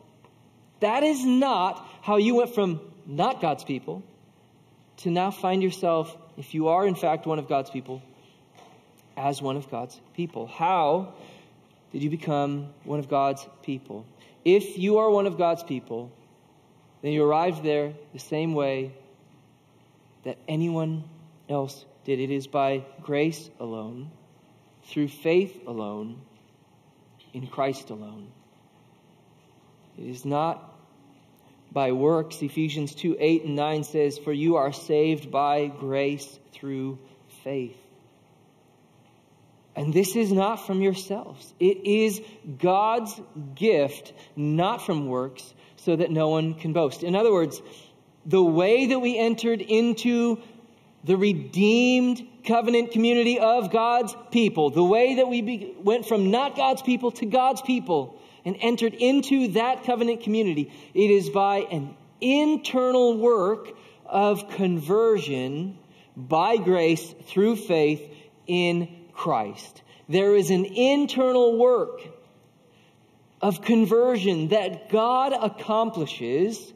That 0.79 1.03
is 1.03 1.23
not 1.23 1.87
how 2.01 2.17
you 2.17 2.33
went 2.33 2.55
from 2.55 2.81
not 3.05 3.41
God's 3.41 3.63
people 3.63 4.01
to 5.03 5.11
now 5.11 5.29
find 5.29 5.61
yourself 5.61 6.17
if 6.35 6.55
you 6.55 6.69
are 6.69 6.87
in 6.87 6.95
fact 6.95 7.27
one 7.27 7.37
of 7.37 7.47
God's 7.47 7.69
people, 7.69 8.01
as 9.15 9.39
one 9.39 9.55
of 9.55 9.69
God's 9.69 10.01
people. 10.15 10.47
How 10.47 11.13
did 11.91 12.01
you 12.01 12.09
become 12.09 12.73
one 12.85 12.97
of 12.97 13.07
God's 13.07 13.47
people? 13.61 14.07
If 14.43 14.79
you 14.79 14.97
are 14.97 15.11
one 15.11 15.27
of 15.27 15.37
God's 15.37 15.61
people, 15.61 16.11
then 17.03 17.11
you 17.11 17.23
arrived 17.23 17.61
there 17.61 17.93
the 18.13 18.19
same 18.19 18.55
way 18.55 18.93
that 20.23 20.37
anyone 20.47 21.03
else 21.49 21.85
did. 22.03 22.19
It 22.19 22.31
is 22.31 22.47
by 22.47 22.83
grace 23.01 23.49
alone, 23.59 24.11
through 24.85 25.07
faith 25.09 25.67
alone, 25.67 26.21
in 27.33 27.47
Christ 27.47 27.89
alone. 27.89 28.31
It 29.97 30.07
is 30.07 30.25
not 30.25 30.71
by 31.71 31.91
works. 31.91 32.41
Ephesians 32.41 32.95
2 32.95 33.17
8 33.19 33.43
and 33.45 33.55
9 33.55 33.83
says, 33.83 34.17
For 34.17 34.33
you 34.33 34.57
are 34.57 34.73
saved 34.73 35.31
by 35.31 35.67
grace 35.67 36.39
through 36.53 36.99
faith. 37.43 37.77
And 39.75 39.93
this 39.93 40.15
is 40.15 40.31
not 40.31 40.67
from 40.67 40.81
yourselves. 40.81 41.53
It 41.59 41.85
is 41.85 42.21
God's 42.59 43.19
gift, 43.55 44.11
not 44.35 44.85
from 44.85 45.07
works, 45.07 45.53
so 45.77 45.95
that 45.95 46.11
no 46.11 46.27
one 46.27 46.55
can 46.55 46.73
boast. 46.73 47.03
In 47.03 47.15
other 47.15 47.31
words, 47.31 47.61
the 48.25 48.43
way 48.43 48.87
that 48.87 48.99
we 48.99 49.17
entered 49.17 49.61
into 49.61 50.39
the 51.03 51.17
redeemed 51.17 52.27
covenant 52.45 52.91
community 52.91 53.39
of 53.39 53.71
God's 53.71 54.15
people, 54.31 54.69
the 54.69 54.83
way 54.83 55.15
that 55.15 55.27
we 55.27 55.41
be, 55.41 55.75
went 55.79 56.05
from 56.05 56.31
not 56.31 56.55
God's 56.55 56.81
people 56.81 57.11
to 57.11 57.25
God's 57.25 57.61
people, 57.61 58.19
and 58.45 58.57
entered 58.59 58.93
into 58.93 59.49
that 59.49 59.83
covenant 59.83 60.21
community, 60.21 60.71
it 60.93 61.11
is 61.11 61.29
by 61.29 61.59
an 61.71 61.95
internal 62.19 63.17
work 63.17 63.69
of 64.05 64.49
conversion 64.49 65.77
by 66.15 66.57
grace 66.57 67.13
through 67.27 67.55
faith 67.55 68.01
in 68.47 68.87
Christ. 69.13 69.81
There 70.09 70.35
is 70.35 70.49
an 70.49 70.65
internal 70.65 71.57
work 71.57 72.01
of 73.41 73.61
conversion 73.61 74.49
that 74.49 74.89
God 74.89 75.33
accomplishes, 75.33 76.73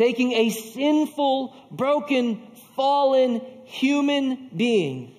taking 0.00 0.32
a 0.32 0.48
sinful, 0.48 1.54
broken, 1.70 2.40
fallen 2.74 3.42
human 3.66 4.48
being 4.56 5.14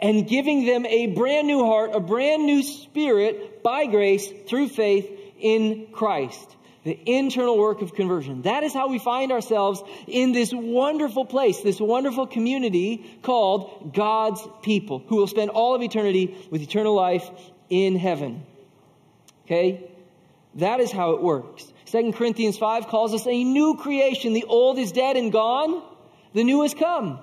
and 0.00 0.28
giving 0.28 0.64
them 0.64 0.86
a 0.86 1.08
brand 1.08 1.48
new 1.48 1.64
heart, 1.64 1.90
a 1.92 1.98
brand 1.98 2.46
new 2.46 2.62
spirit 2.62 3.64
by 3.64 3.86
grace 3.86 4.30
through 4.46 4.68
faith 4.68 5.10
in 5.40 5.88
Christ. 5.90 6.54
The 6.84 6.96
internal 7.04 7.58
work 7.58 7.82
of 7.82 7.94
conversion. 7.94 8.42
That 8.42 8.62
is 8.62 8.72
how 8.72 8.86
we 8.86 9.00
find 9.00 9.32
ourselves 9.32 9.82
in 10.06 10.30
this 10.30 10.52
wonderful 10.54 11.24
place, 11.24 11.62
this 11.62 11.80
wonderful 11.80 12.28
community 12.28 13.18
called 13.22 13.92
God's 13.92 14.40
people, 14.62 15.02
who 15.08 15.16
will 15.16 15.26
spend 15.26 15.50
all 15.50 15.74
of 15.74 15.82
eternity 15.82 16.46
with 16.48 16.62
eternal 16.62 16.94
life 16.94 17.28
in 17.68 17.96
heaven. 17.96 18.46
Okay? 19.46 19.90
That 20.54 20.78
is 20.78 20.92
how 20.92 21.14
it 21.14 21.22
works. 21.22 21.72
2 21.96 22.12
Corinthians 22.12 22.58
5 22.58 22.88
calls 22.88 23.14
us 23.14 23.26
a 23.26 23.44
new 23.44 23.76
creation. 23.76 24.34
The 24.34 24.44
old 24.44 24.78
is 24.78 24.92
dead 24.92 25.16
and 25.16 25.32
gone, 25.32 25.82
the 26.34 26.44
new 26.44 26.60
has 26.60 26.74
come. 26.74 27.18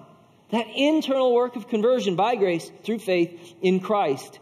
That 0.50 0.66
internal 0.76 1.32
work 1.32 1.56
of 1.56 1.68
conversion 1.68 2.16
by 2.16 2.36
grace 2.36 2.72
through 2.84 2.98
faith 3.00 3.54
in 3.62 3.82
Christ. 3.82 4.40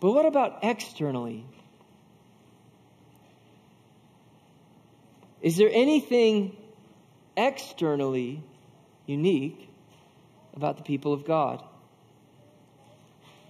But 0.00 0.10
what 0.10 0.26
about 0.26 0.58
externally? 0.64 1.46
Is 5.40 5.56
there 5.56 5.70
anything 5.72 6.56
externally 7.36 8.42
unique 9.06 9.68
about 10.54 10.76
the 10.76 10.82
people 10.82 11.12
of 11.12 11.24
God? 11.24 11.62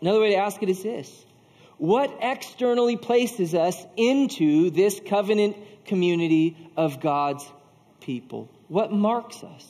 Another 0.03 0.21
way 0.21 0.33
to 0.33 0.37
ask 0.37 0.63
it 0.63 0.69
is 0.69 0.83
this 0.83 1.25
What 1.79 2.19
externally 2.21 2.97
places 2.97 3.55
us 3.55 3.85
into 3.97 4.71
this 4.71 5.01
covenant 5.05 5.57
community 5.85 6.57
of 6.77 7.01
God's 7.01 7.45
people? 8.01 8.49
What 8.69 8.93
marks 8.93 9.43
us? 9.43 9.67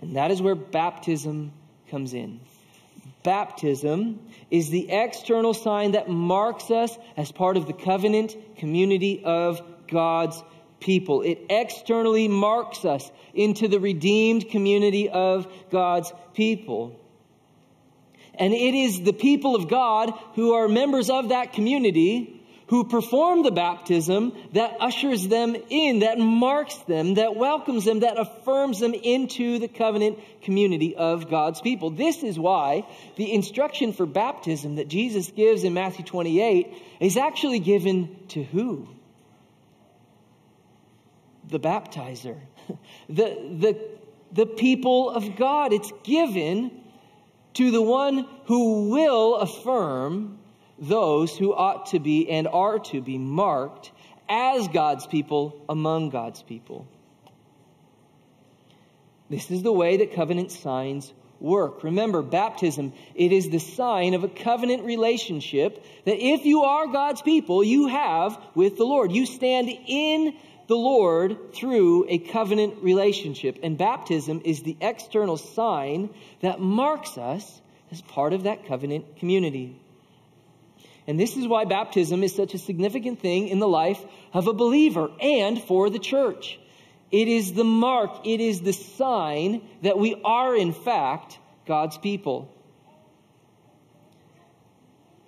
And 0.00 0.16
that 0.16 0.30
is 0.30 0.40
where 0.40 0.54
baptism 0.54 1.52
comes 1.90 2.14
in. 2.14 2.40
Baptism 3.22 4.20
is 4.50 4.70
the 4.70 4.90
external 4.90 5.52
sign 5.52 5.92
that 5.92 6.08
marks 6.08 6.70
us 6.70 6.96
as 7.16 7.30
part 7.32 7.56
of 7.56 7.66
the 7.66 7.72
covenant 7.72 8.36
community 8.56 9.22
of 9.24 9.60
God's 9.88 10.42
people. 10.80 11.22
It 11.22 11.46
externally 11.50 12.28
marks 12.28 12.84
us 12.84 13.10
into 13.34 13.68
the 13.68 13.80
redeemed 13.80 14.48
community 14.48 15.08
of 15.10 15.46
God's 15.70 16.12
people. 16.32 16.98
And 18.38 18.54
it 18.54 18.74
is 18.74 19.02
the 19.02 19.12
people 19.12 19.54
of 19.56 19.68
God 19.68 20.12
who 20.34 20.54
are 20.54 20.68
members 20.68 21.10
of 21.10 21.30
that 21.30 21.52
community 21.52 22.38
who 22.68 22.84
perform 22.84 23.42
the 23.42 23.50
baptism 23.50 24.32
that 24.52 24.76
ushers 24.80 25.26
them 25.26 25.56
in, 25.70 26.00
that 26.00 26.18
marks 26.18 26.76
them, 26.86 27.14
that 27.14 27.34
welcomes 27.34 27.84
them, 27.84 28.00
that 28.00 28.18
affirms 28.18 28.78
them 28.78 28.92
into 28.92 29.58
the 29.58 29.68
covenant 29.68 30.18
community 30.42 30.94
of 30.94 31.30
God's 31.30 31.62
people. 31.62 31.90
This 31.90 32.22
is 32.22 32.38
why 32.38 32.86
the 33.16 33.32
instruction 33.32 33.94
for 33.94 34.04
baptism 34.04 34.76
that 34.76 34.88
Jesus 34.88 35.30
gives 35.30 35.64
in 35.64 35.72
Matthew 35.72 36.04
28 36.04 36.74
is 37.00 37.16
actually 37.16 37.58
given 37.58 38.14
to 38.28 38.42
who? 38.44 38.86
The 41.48 41.58
baptizer, 41.58 42.38
the, 43.08 43.24
the, 43.58 43.78
the 44.32 44.46
people 44.46 45.08
of 45.08 45.36
God. 45.36 45.72
It's 45.72 45.90
given 46.04 46.82
to 47.58 47.72
the 47.72 47.82
one 47.82 48.24
who 48.44 48.88
will 48.88 49.34
affirm 49.34 50.38
those 50.78 51.36
who 51.36 51.52
ought 51.52 51.86
to 51.86 51.98
be 51.98 52.30
and 52.30 52.46
are 52.46 52.78
to 52.78 53.00
be 53.00 53.18
marked 53.18 53.90
as 54.28 54.68
God's 54.68 55.08
people 55.08 55.64
among 55.68 56.10
God's 56.10 56.40
people. 56.40 56.86
This 59.28 59.50
is 59.50 59.64
the 59.64 59.72
way 59.72 59.96
that 59.96 60.14
covenant 60.14 60.52
signs 60.52 61.12
work. 61.40 61.82
Remember, 61.82 62.22
baptism, 62.22 62.92
it 63.16 63.32
is 63.32 63.50
the 63.50 63.58
sign 63.58 64.14
of 64.14 64.22
a 64.22 64.28
covenant 64.28 64.84
relationship 64.84 65.84
that 66.04 66.24
if 66.24 66.44
you 66.44 66.62
are 66.62 66.86
God's 66.86 67.22
people, 67.22 67.64
you 67.64 67.88
have 67.88 68.40
with 68.54 68.76
the 68.76 68.84
Lord. 68.84 69.10
You 69.10 69.26
stand 69.26 69.68
in 69.68 70.36
the 70.68 70.76
Lord 70.76 71.54
through 71.54 72.06
a 72.08 72.18
covenant 72.18 72.82
relationship. 72.82 73.58
And 73.62 73.76
baptism 73.76 74.42
is 74.44 74.62
the 74.62 74.76
external 74.80 75.36
sign 75.36 76.10
that 76.40 76.60
marks 76.60 77.18
us 77.18 77.60
as 77.90 78.00
part 78.02 78.32
of 78.32 78.44
that 78.44 78.66
covenant 78.66 79.16
community. 79.16 79.80
And 81.06 81.18
this 81.18 81.38
is 81.38 81.48
why 81.48 81.64
baptism 81.64 82.22
is 82.22 82.34
such 82.34 82.52
a 82.52 82.58
significant 82.58 83.20
thing 83.20 83.48
in 83.48 83.58
the 83.58 83.68
life 83.68 84.04
of 84.34 84.46
a 84.46 84.52
believer 84.52 85.10
and 85.20 85.60
for 85.60 85.88
the 85.88 85.98
church. 85.98 86.60
It 87.10 87.28
is 87.28 87.54
the 87.54 87.64
mark, 87.64 88.26
it 88.26 88.40
is 88.40 88.60
the 88.60 88.74
sign 88.74 89.62
that 89.80 89.98
we 89.98 90.20
are, 90.22 90.54
in 90.54 90.74
fact, 90.74 91.38
God's 91.66 91.96
people. 91.96 92.54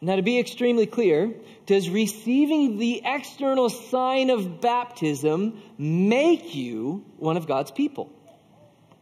Now, 0.03 0.17
to 0.17 0.23
be 0.23 0.39
extremely 0.39 0.87
clear, 0.87 1.35
does 1.67 1.91
receiving 1.91 2.79
the 2.79 3.03
external 3.05 3.69
sign 3.69 4.31
of 4.31 4.61
baptism 4.61 5.61
make 5.77 6.55
you 6.55 7.05
one 7.19 7.37
of 7.37 7.47
God's 7.47 7.71
people? 7.71 8.11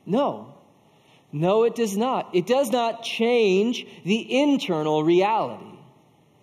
No. 0.04 0.54
No, 1.30 1.64
it 1.64 1.76
does 1.76 1.96
not. 1.96 2.34
It 2.34 2.46
does 2.46 2.72
not 2.72 3.02
change 3.02 3.86
the 4.04 4.40
internal 4.40 5.04
reality. 5.04 5.78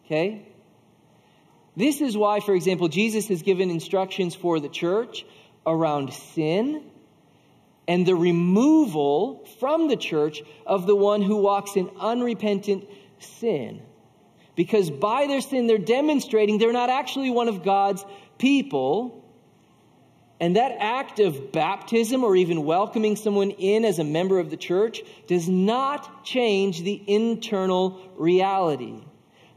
Okay? 0.05 0.47
This 1.75 1.99
is 1.99 2.15
why, 2.15 2.39
for 2.39 2.55
example, 2.55 2.87
Jesus 2.87 3.27
has 3.27 3.41
given 3.41 3.69
instructions 3.69 4.35
for 4.35 4.59
the 4.59 4.69
church 4.69 5.25
around 5.65 6.13
sin 6.13 6.83
and 7.87 8.05
the 8.05 8.15
removal 8.15 9.45
from 9.59 9.89
the 9.89 9.97
church 9.97 10.41
of 10.65 10.87
the 10.87 10.95
one 10.95 11.21
who 11.21 11.37
walks 11.37 11.75
in 11.75 11.89
unrepentant 11.99 12.87
sin. 13.19 13.81
Because 14.55 14.89
by 14.89 15.27
their 15.27 15.41
sin, 15.41 15.67
they're 15.67 15.77
demonstrating 15.77 16.57
they're 16.57 16.71
not 16.71 16.89
actually 16.89 17.29
one 17.29 17.47
of 17.47 17.63
God's 17.63 18.05
people. 18.37 19.23
And 20.39 20.55
that 20.55 20.77
act 20.79 21.19
of 21.19 21.51
baptism 21.51 22.23
or 22.23 22.35
even 22.35 22.65
welcoming 22.65 23.15
someone 23.15 23.51
in 23.51 23.85
as 23.85 23.99
a 23.99 24.03
member 24.03 24.39
of 24.39 24.49
the 24.49 24.57
church 24.57 25.01
does 25.27 25.47
not 25.47 26.25
change 26.25 26.81
the 26.81 27.01
internal 27.07 28.01
reality. 28.17 29.01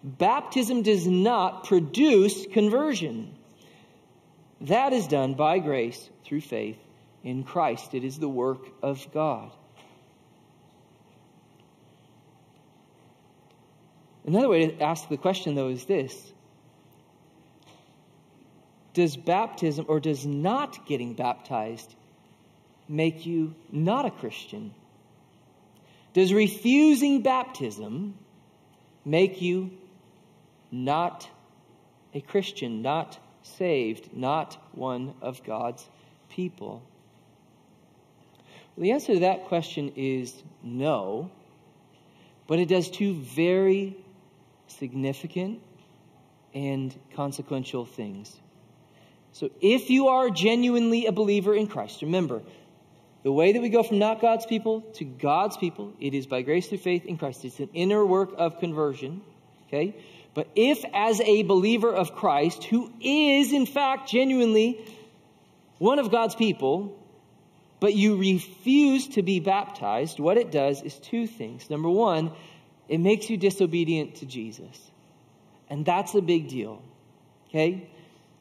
Baptism 0.03 0.83
does 0.83 1.07
not 1.07 1.64
produce 1.64 2.46
conversion. 2.46 3.35
That 4.62 4.92
is 4.92 5.07
done 5.07 5.35
by 5.35 5.59
grace 5.59 6.09
through 6.25 6.42
faith 6.42 6.79
in 7.25 7.44
Christ. 7.44 7.94
It 7.94 8.05
is 8.05 8.18
the 8.18 8.29
work 8.29 8.66
of 8.83 9.07
God. 9.12 9.51
Another 14.29 14.51
way 14.51 14.67
to 14.67 14.83
ask 14.83 15.09
the 15.09 15.17
question, 15.17 15.55
though, 15.55 15.69
is 15.69 15.87
this 15.87 16.35
Does 18.93 19.17
baptism 19.17 19.87
or 19.88 20.01
does 20.01 20.27
not 20.27 20.85
getting 20.87 21.14
baptized 21.14 21.95
make 22.91 23.25
you 23.25 23.55
not 23.73 24.05
a 24.05 24.11
Christian? 24.11 24.75
Does 26.12 26.35
refusing 26.35 27.23
baptism 27.23 28.19
make 29.03 29.41
you 29.41 29.71
not 30.71 31.27
a 32.12 32.21
Christian, 32.21 32.83
not 32.83 33.19
saved, 33.43 34.14
not 34.14 34.59
one 34.73 35.14
of 35.23 35.43
God's 35.43 35.88
people? 36.29 36.83
Well, 38.77 38.83
the 38.83 38.93
answer 38.93 39.14
to 39.14 39.21
that 39.21 39.47
question 39.47 39.95
is 39.97 40.35
no, 40.62 41.31
but 42.47 42.59
it 42.59 42.69
does 42.69 42.91
two 42.91 43.14
very 43.14 43.97
significant 44.68 45.61
and 46.54 46.94
consequential 47.14 47.85
things. 47.85 48.35
So, 49.33 49.50
if 49.61 49.90
you 49.90 50.09
are 50.09 50.31
genuinely 50.31 51.07
a 51.07 51.12
believer 51.12 51.54
in 51.54 51.66
Christ, 51.66 52.02
remember, 52.02 52.42
the 53.22 53.33
way 53.33 53.52
that 53.52 53.61
we 53.61 53.68
go 53.68 53.83
from 53.83 53.98
not 53.98 54.20
God's 54.20 54.46
people 54.46 54.81
to 54.94 55.04
God's 55.04 55.57
people, 55.57 55.92
it 56.00 56.14
is 56.14 56.26
by 56.26 56.42
grace 56.42 56.68
through 56.68 56.78
faith 56.78 57.04
in 57.04 57.18
Christ. 57.18 57.44
It's 57.44 57.61
an 57.61 57.70
inner 57.74 58.04
work 58.04 58.31
of 58.37 58.59
conversion. 58.59 59.20
Okay? 59.66 59.96
But 60.35 60.48
if, 60.54 60.85
as 60.94 61.20
a 61.20 61.42
believer 61.42 61.92
of 61.92 62.14
Christ, 62.14 62.64
who 62.64 62.92
is 63.00 63.52
in 63.52 63.66
fact 63.66 64.09
genuinely 64.09 64.81
one 65.78 65.98
of 65.98 66.11
God's 66.11 66.35
people, 66.35 66.96
but 67.81 67.94
you 67.94 68.16
refuse 68.16 69.09
to 69.09 69.22
be 69.22 69.40
baptized, 69.40 70.18
what 70.18 70.37
it 70.37 70.50
does 70.50 70.83
is 70.83 70.94
two 70.98 71.26
things. 71.26 71.68
Number 71.70 71.90
one, 71.90 72.33
it 72.88 72.98
makes 72.98 73.29
you 73.29 73.37
disobedient 73.37 74.16
to 74.16 74.27
Jesus. 74.27 74.90
And 75.68 75.85
that's 75.85 76.14
a 76.14 76.22
big 76.22 76.48
deal. 76.48 76.83
Okay? 77.48 77.90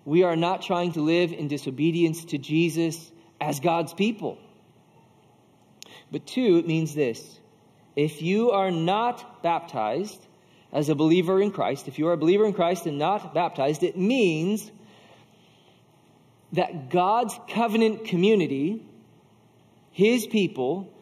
We 0.06 0.24
are 0.24 0.36
not 0.36 0.62
trying 0.62 0.94
to 0.94 1.02
live 1.02 1.34
in 1.34 1.48
disobedience 1.48 2.26
to 2.26 2.38
Jesus 2.38 3.12
as 3.42 3.60
God's 3.60 3.94
people. 3.94 4.38
But 6.12 6.26
two, 6.26 6.58
it 6.58 6.68
means 6.68 6.96
this 6.96 7.40
if 7.96 8.22
you 8.22 8.52
are 8.52 8.72
not 8.72 9.44
baptized, 9.44 10.20
as 10.72 10.90
a 10.90 10.96
believer 10.96 11.42
in 11.42 11.52
Christ, 11.52 11.88
if 11.88 11.98
you 11.98 12.08
are 12.08 12.14
a 12.14 12.18
believer 12.18 12.46
in 12.46 12.54
Christ 12.54 12.86
and 12.86 12.98
not 12.98 13.34
baptized, 13.34 13.84
it 13.84 13.98
means 13.98 14.70
that 16.54 16.90
God's 16.90 17.38
covenant 17.50 18.06
community, 18.06 18.86
his 19.92 20.28
people, 20.28 20.94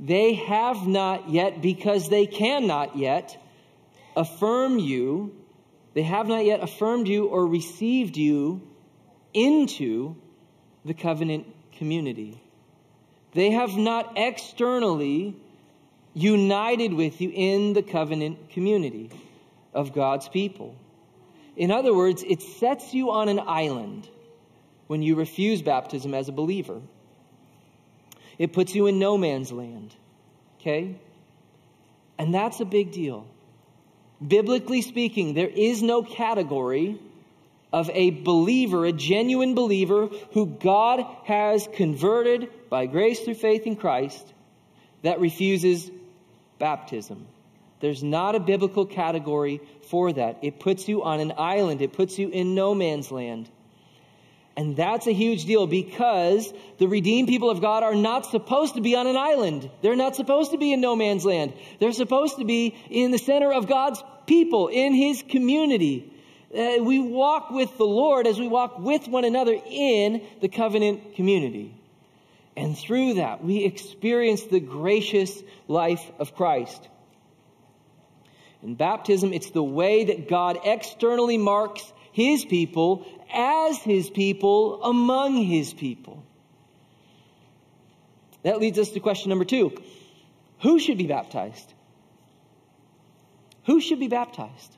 they 0.00 0.34
have 0.34 0.86
not 0.86 1.30
yet, 1.30 1.62
because 1.62 2.08
they 2.08 2.26
cannot 2.26 2.96
yet, 2.96 3.36
affirm 4.16 4.78
you, 4.78 5.34
they 5.94 6.02
have 6.02 6.26
not 6.26 6.44
yet 6.44 6.62
affirmed 6.62 7.08
you 7.08 7.26
or 7.26 7.46
received 7.46 8.16
you 8.16 8.62
into 9.32 10.16
the 10.84 10.94
covenant 10.94 11.46
community. 11.78 12.40
They 13.32 13.50
have 13.50 13.76
not 13.76 14.12
externally 14.16 15.36
united 16.14 16.92
with 16.92 17.20
you 17.20 17.30
in 17.30 17.72
the 17.72 17.82
covenant 17.82 18.50
community 18.50 19.10
of 19.72 19.92
God's 19.92 20.28
people. 20.28 20.76
In 21.56 21.70
other 21.70 21.94
words, 21.94 22.22
it 22.22 22.42
sets 22.42 22.94
you 22.94 23.10
on 23.10 23.28
an 23.28 23.40
island 23.40 24.08
when 24.86 25.02
you 25.02 25.16
refuse 25.16 25.62
baptism 25.62 26.14
as 26.14 26.28
a 26.28 26.32
believer. 26.32 26.80
It 28.38 28.52
puts 28.52 28.74
you 28.74 28.86
in 28.86 28.98
no 28.98 29.16
man's 29.16 29.52
land. 29.52 29.94
Okay? 30.60 30.96
And 32.18 32.34
that's 32.34 32.60
a 32.60 32.64
big 32.64 32.92
deal. 32.92 33.26
Biblically 34.26 34.82
speaking, 34.82 35.34
there 35.34 35.48
is 35.48 35.82
no 35.82 36.02
category 36.02 36.98
of 37.72 37.90
a 37.90 38.10
believer, 38.10 38.86
a 38.86 38.92
genuine 38.92 39.54
believer, 39.54 40.06
who 40.32 40.46
God 40.46 41.04
has 41.24 41.68
converted 41.74 42.48
by 42.70 42.86
grace 42.86 43.20
through 43.20 43.34
faith 43.34 43.66
in 43.66 43.76
Christ, 43.76 44.32
that 45.02 45.20
refuses 45.20 45.90
baptism. 46.58 47.26
There's 47.80 48.02
not 48.02 48.36
a 48.36 48.40
biblical 48.40 48.86
category 48.86 49.60
for 49.88 50.12
that. 50.12 50.38
It 50.42 50.60
puts 50.60 50.88
you 50.88 51.02
on 51.02 51.20
an 51.20 51.34
island, 51.36 51.82
it 51.82 51.92
puts 51.92 52.18
you 52.18 52.28
in 52.28 52.54
no 52.54 52.74
man's 52.74 53.10
land. 53.10 53.50
And 54.56 54.76
that's 54.76 55.06
a 55.08 55.12
huge 55.12 55.46
deal 55.46 55.66
because 55.66 56.52
the 56.78 56.86
redeemed 56.86 57.28
people 57.28 57.50
of 57.50 57.60
God 57.60 57.82
are 57.82 57.94
not 57.94 58.26
supposed 58.26 58.74
to 58.74 58.80
be 58.80 58.94
on 58.94 59.06
an 59.08 59.16
island. 59.16 59.68
They're 59.82 59.96
not 59.96 60.14
supposed 60.14 60.52
to 60.52 60.58
be 60.58 60.72
in 60.72 60.80
no 60.80 60.94
man's 60.94 61.24
land. 61.24 61.54
They're 61.80 61.92
supposed 61.92 62.36
to 62.38 62.44
be 62.44 62.76
in 62.88 63.10
the 63.10 63.18
center 63.18 63.52
of 63.52 63.66
God's 63.66 64.02
people, 64.26 64.68
in 64.68 64.94
His 64.94 65.24
community. 65.28 66.12
Uh, 66.56 66.76
we 66.82 67.00
walk 67.00 67.50
with 67.50 67.76
the 67.78 67.86
Lord 67.86 68.28
as 68.28 68.38
we 68.38 68.46
walk 68.46 68.78
with 68.78 69.08
one 69.08 69.24
another 69.24 69.58
in 69.66 70.22
the 70.40 70.48
covenant 70.48 71.16
community. 71.16 71.74
And 72.56 72.78
through 72.78 73.14
that, 73.14 73.42
we 73.42 73.64
experience 73.64 74.44
the 74.44 74.60
gracious 74.60 75.42
life 75.66 76.08
of 76.20 76.36
Christ. 76.36 76.88
In 78.62 78.76
baptism, 78.76 79.32
it's 79.32 79.50
the 79.50 79.64
way 79.64 80.04
that 80.04 80.28
God 80.28 80.60
externally 80.64 81.38
marks 81.38 81.92
his 82.12 82.44
people 82.44 83.04
as 83.32 83.78
his 83.78 84.10
people 84.10 84.82
among 84.82 85.36
his 85.36 85.72
people. 85.72 86.24
That 88.42 88.60
leads 88.60 88.78
us 88.78 88.90
to 88.90 89.00
question 89.00 89.30
number 89.30 89.44
two 89.44 89.72
Who 90.62 90.78
should 90.78 90.98
be 90.98 91.06
baptized? 91.06 91.72
Who 93.66 93.80
should 93.80 93.98
be 93.98 94.08
baptized? 94.08 94.76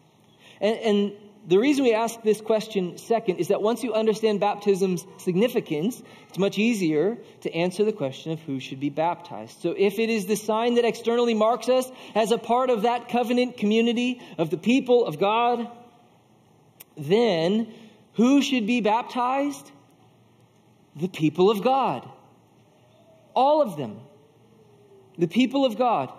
And, 0.61 0.79
and 0.79 1.13
the 1.49 1.59
reason 1.59 1.85
we 1.85 1.95
ask 1.95 2.23
this 2.23 2.41
question 2.41 2.99
second 2.99 3.37
is 3.37 3.49
that 3.49 3.63
once 3.63 3.85
you 3.85 3.93
understand 3.93 4.41
baptism's 4.41 5.07
significance, 5.19 6.03
it's 6.29 6.39
much 6.39 6.59
easier 6.59 7.19
to 7.43 7.55
answer 7.55 7.85
the 7.85 7.93
question 7.93 8.33
of 8.33 8.41
who 8.41 8.59
should 8.59 8.81
be 8.81 8.91
baptized. 8.91 9.61
So 9.61 9.73
if 9.77 10.01
it 10.01 10.11
is 10.11 10.27
the 10.27 10.37
sign 10.37 10.75
that 10.75 10.85
externally 10.85 11.35
marks 11.35 11.69
us 11.69 11.89
as 12.15 12.33
a 12.33 12.39
part 12.39 12.71
of 12.71 12.83
that 12.83 13.09
covenant 13.09 13.59
community 13.59 14.21
of 14.39 14.51
the 14.51 14.57
people 14.57 15.07
of 15.07 15.21
God, 15.21 15.69
then 16.97 17.73
who 18.17 18.43
should 18.43 18.67
be 18.67 18.81
baptized? 18.81 19.71
The 20.97 21.09
people 21.09 21.51
of 21.51 21.63
God. 21.63 22.09
All 23.35 23.61
of 23.61 23.77
them. 23.77 24.01
The 25.19 25.29
people 25.29 25.67
of 25.67 25.77
God. 25.77 26.11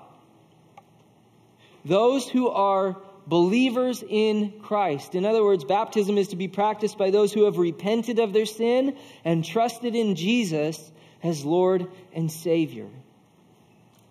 Those 1.84 2.30
who 2.30 2.50
are 2.50 2.98
believers 3.26 4.04
in 4.08 4.60
Christ. 4.62 5.16
In 5.16 5.26
other 5.26 5.44
words, 5.44 5.64
baptism 5.64 6.18
is 6.18 6.30
to 6.30 6.36
be 6.36 6.48
practiced 6.48 6.98
by 6.98 7.10
those 7.10 7.34
who 7.34 7.46
have 7.46 7.58
repented 7.58 8.20
of 8.20 8.32
their 8.32 8.46
sin 8.46 8.96
and 9.26 9.44
trusted 9.44 9.96
in 9.96 10.16
Jesus 10.16 10.92
as 11.24 11.44
Lord 11.44 11.88
and 12.14 12.32
Savior. 12.32 12.88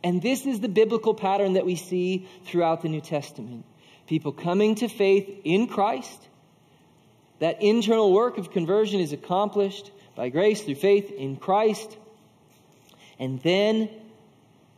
And 0.03 0.21
this 0.21 0.45
is 0.45 0.61
the 0.61 0.69
biblical 0.69 1.15
pattern 1.15 1.55
that 1.55 1.67
we 1.67 1.77
see 1.77 2.29
throughout 2.45 2.83
the 2.83 2.89
New 2.89 3.01
Testament. 3.01 3.65
People 4.07 4.33
coming 4.33 4.75
to 4.77 4.89
faith 4.89 5.41
in 5.45 5.69
Christ. 5.69 6.29
That 7.39 7.63
internal 7.63 8.13
work 8.13 8.39
of 8.39 8.51
conversion 8.51 9.01
is 9.01 9.13
accomplished 9.13 9.91
by 10.15 10.31
grace 10.31 10.63
through 10.63 10.77
faith 10.77 11.11
in 11.11 11.37
Christ. 11.37 11.97
And 13.19 13.41
then 13.43 13.91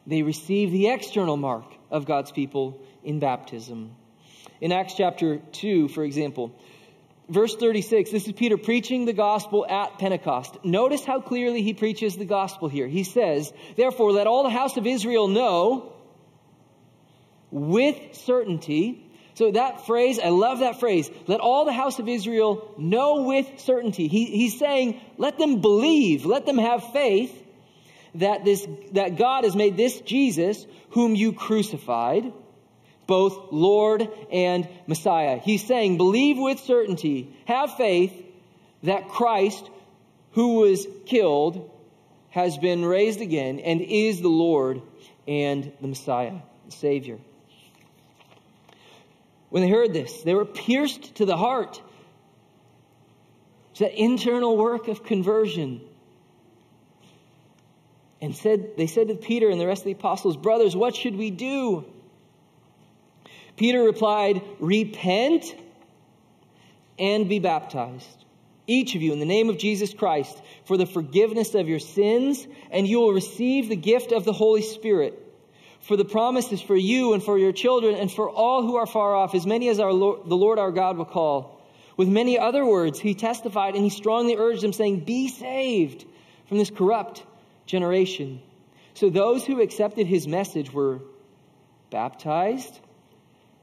they 0.07 0.23
receive 0.23 0.71
the 0.71 0.89
external 0.89 1.37
mark 1.37 1.65
of 1.91 2.07
God's 2.07 2.33
people 2.33 2.81
in 3.05 3.21
baptism. 3.21 3.95
In 4.61 4.73
Acts 4.73 4.95
chapter 4.97 5.39
2, 5.53 5.89
for 5.89 6.03
example, 6.03 6.53
verse 7.29 7.55
36, 7.55 8.11
this 8.11 8.27
is 8.27 8.33
Peter 8.33 8.57
preaching 8.57 9.05
the 9.05 9.13
gospel 9.13 9.65
at 9.67 9.99
Pentecost. 9.99 10.65
Notice 10.65 11.05
how 11.05 11.21
clearly 11.21 11.63
he 11.63 11.75
preaches 11.75 12.17
the 12.17 12.25
gospel 12.25 12.69
here. 12.69 12.89
He 12.89 13.05
says, 13.05 13.53
Therefore, 13.77 14.13
let 14.13 14.27
all 14.27 14.43
the 14.43 14.51
house 14.51 14.77
of 14.77 14.87
Israel 14.87 15.29
know 15.29 15.93
with 17.51 18.15
certainty. 18.15 19.05
So 19.39 19.53
that 19.53 19.87
phrase, 19.87 20.19
I 20.19 20.31
love 20.31 20.59
that 20.59 20.81
phrase. 20.81 21.09
Let 21.29 21.39
all 21.39 21.65
the 21.65 21.73
house 21.73 22.01
of 22.01 22.09
Israel 22.09 22.75
know 22.77 23.23
with 23.23 23.61
certainty. 23.61 24.09
He, 24.09 24.25
he's 24.25 24.59
saying, 24.59 25.01
let 25.17 25.39
them 25.39 25.61
believe, 25.61 26.27
let 26.27 26.45
them 26.45 26.59
have 26.59 26.93
faith 26.93 27.41
that 28.17 28.45
this, 28.45 28.67
that 28.95 29.17
God 29.17 29.45
has 29.45 29.55
made 29.55 29.77
this 29.77 30.01
Jesus, 30.01 30.67
whom 30.91 31.15
you 31.15 31.33
crucified, 31.33 32.33
both 33.07 33.53
Lord 33.53 34.09
and 34.33 34.69
Messiah. 34.89 35.39
He's 35.39 35.65
saying, 35.65 35.99
believe 35.99 36.37
with 36.37 36.59
certainty, 36.59 37.33
have 37.45 37.77
faith 37.77 38.13
that 38.83 39.09
Christ, 39.09 39.71
who 40.33 40.55
was 40.55 40.85
killed, 41.07 41.71
has 42.31 42.59
been 42.59 42.85
raised 42.85 43.21
again 43.21 43.61
and 43.61 43.83
is 43.83 44.21
the 44.21 44.27
Lord 44.27 44.83
and 45.29 45.71
the 45.81 45.87
Messiah, 45.87 46.35
the 46.67 46.73
Savior. 46.73 47.19
When 49.51 49.63
they 49.63 49.71
heard 49.71 49.93
this, 49.93 50.23
they 50.23 50.35
were 50.35 50.45
pierced 50.45 51.17
to 51.17 51.25
the 51.25 51.37
heart. 51.37 51.81
It's 53.71 53.81
that 53.81 53.95
internal 53.95 54.57
work 54.57 54.89
of 54.89 55.05
conversion. 55.05 55.81
And 58.21 58.35
said, 58.35 58.77
they 58.77 58.89
said 58.89 59.09
to 59.09 59.15
Peter 59.15 59.49
and 59.49 59.61
the 59.61 59.67
rest 59.67 59.83
of 59.83 59.87
the 59.87 59.93
apostles, 59.93 60.37
Brothers, 60.37 60.75
what 60.75 60.97
should 60.97 61.17
we 61.17 61.31
do? 61.31 61.85
Peter 63.57 63.83
replied, 63.83 64.43
Repent 64.59 65.55
and 66.99 67.29
be 67.29 67.39
baptized, 67.39 68.25
each 68.67 68.97
of 68.97 69.03
you, 69.03 69.13
in 69.13 69.21
the 69.21 69.27
name 69.27 69.49
of 69.49 69.59
Jesus 69.59 69.95
Christ, 69.95 70.41
for 70.65 70.77
the 70.77 70.87
forgiveness 70.87 71.55
of 71.55 71.69
your 71.69 71.79
sins, 71.79 72.47
and 72.71 72.87
you 72.87 73.01
will 73.01 73.13
receive 73.13 73.69
the 73.69 73.77
gift 73.77 74.13
of 74.13 74.25
the 74.25 74.33
Holy 74.33 74.63
Spirit. 74.63 75.28
For 75.83 75.97
the 75.97 76.05
promise 76.05 76.53
is 76.53 76.61
for 76.61 76.77
you 76.77 77.15
and 77.15 77.23
for 77.23 77.39
your 77.39 77.53
children 77.53 77.95
and 77.95 78.11
for 78.11 78.29
all 78.29 78.63
who 78.63 78.77
are 78.77 78.87
far 78.87 79.15
off, 79.15 79.35
as 79.35 79.47
many 79.47 79.69
as 79.69 79.81
our 79.81 79.93
Lord, 79.93 80.29
the 80.29 80.37
Lord 80.37 80.59
our 80.59 80.73
God 80.73 80.99
will 80.99 81.05
call. 81.05 81.63
With 81.97 82.09
many 82.09 82.39
other 82.39 82.65
words, 82.65 83.01
he 83.01 83.15
testified 83.15 83.75
and 83.75 83.83
he 83.83 83.91
strongly 83.91 84.37
urged 84.37 84.63
them, 84.63 84.73
saying, 84.73 85.01
Be 85.01 85.29
saved 85.29 86.05
from 86.49 86.59
this 86.59 86.71
corrupt 86.71 87.25
generation. 87.67 88.41
So 88.95 89.11
those 89.11 89.45
who 89.45 89.61
accepted 89.61 90.07
his 90.07 90.27
message 90.29 90.73
were 90.73 91.01
baptized 91.91 92.79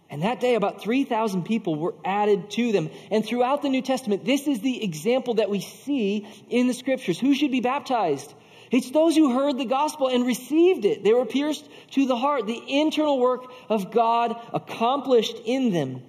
and 0.09 0.21
that 0.21 0.39
day, 0.39 0.55
about 0.55 0.81
3,000 0.81 1.43
people 1.43 1.75
were 1.75 1.95
added 2.05 2.51
to 2.51 2.71
them. 2.71 2.89
And 3.09 3.25
throughout 3.25 3.61
the 3.61 3.69
New 3.69 3.81
Testament, 3.81 4.23
this 4.23 4.47
is 4.47 4.59
the 4.61 4.83
example 4.83 5.35
that 5.35 5.49
we 5.49 5.61
see 5.61 6.27
in 6.49 6.67
the 6.67 6.73
scriptures. 6.73 7.19
Who 7.19 7.33
should 7.33 7.51
be 7.51 7.61
baptized? 7.61 8.33
It's 8.71 8.91
those 8.91 9.15
who 9.15 9.33
heard 9.33 9.57
the 9.57 9.65
gospel 9.65 10.07
and 10.07 10.25
received 10.25 10.85
it. 10.85 11.03
They 11.03 11.13
were 11.13 11.25
pierced 11.25 11.67
to 11.91 12.05
the 12.05 12.15
heart. 12.15 12.47
The 12.47 12.61
internal 12.67 13.19
work 13.19 13.45
of 13.69 13.91
God 13.91 14.39
accomplished 14.53 15.37
in 15.45 15.71
them. 15.71 16.01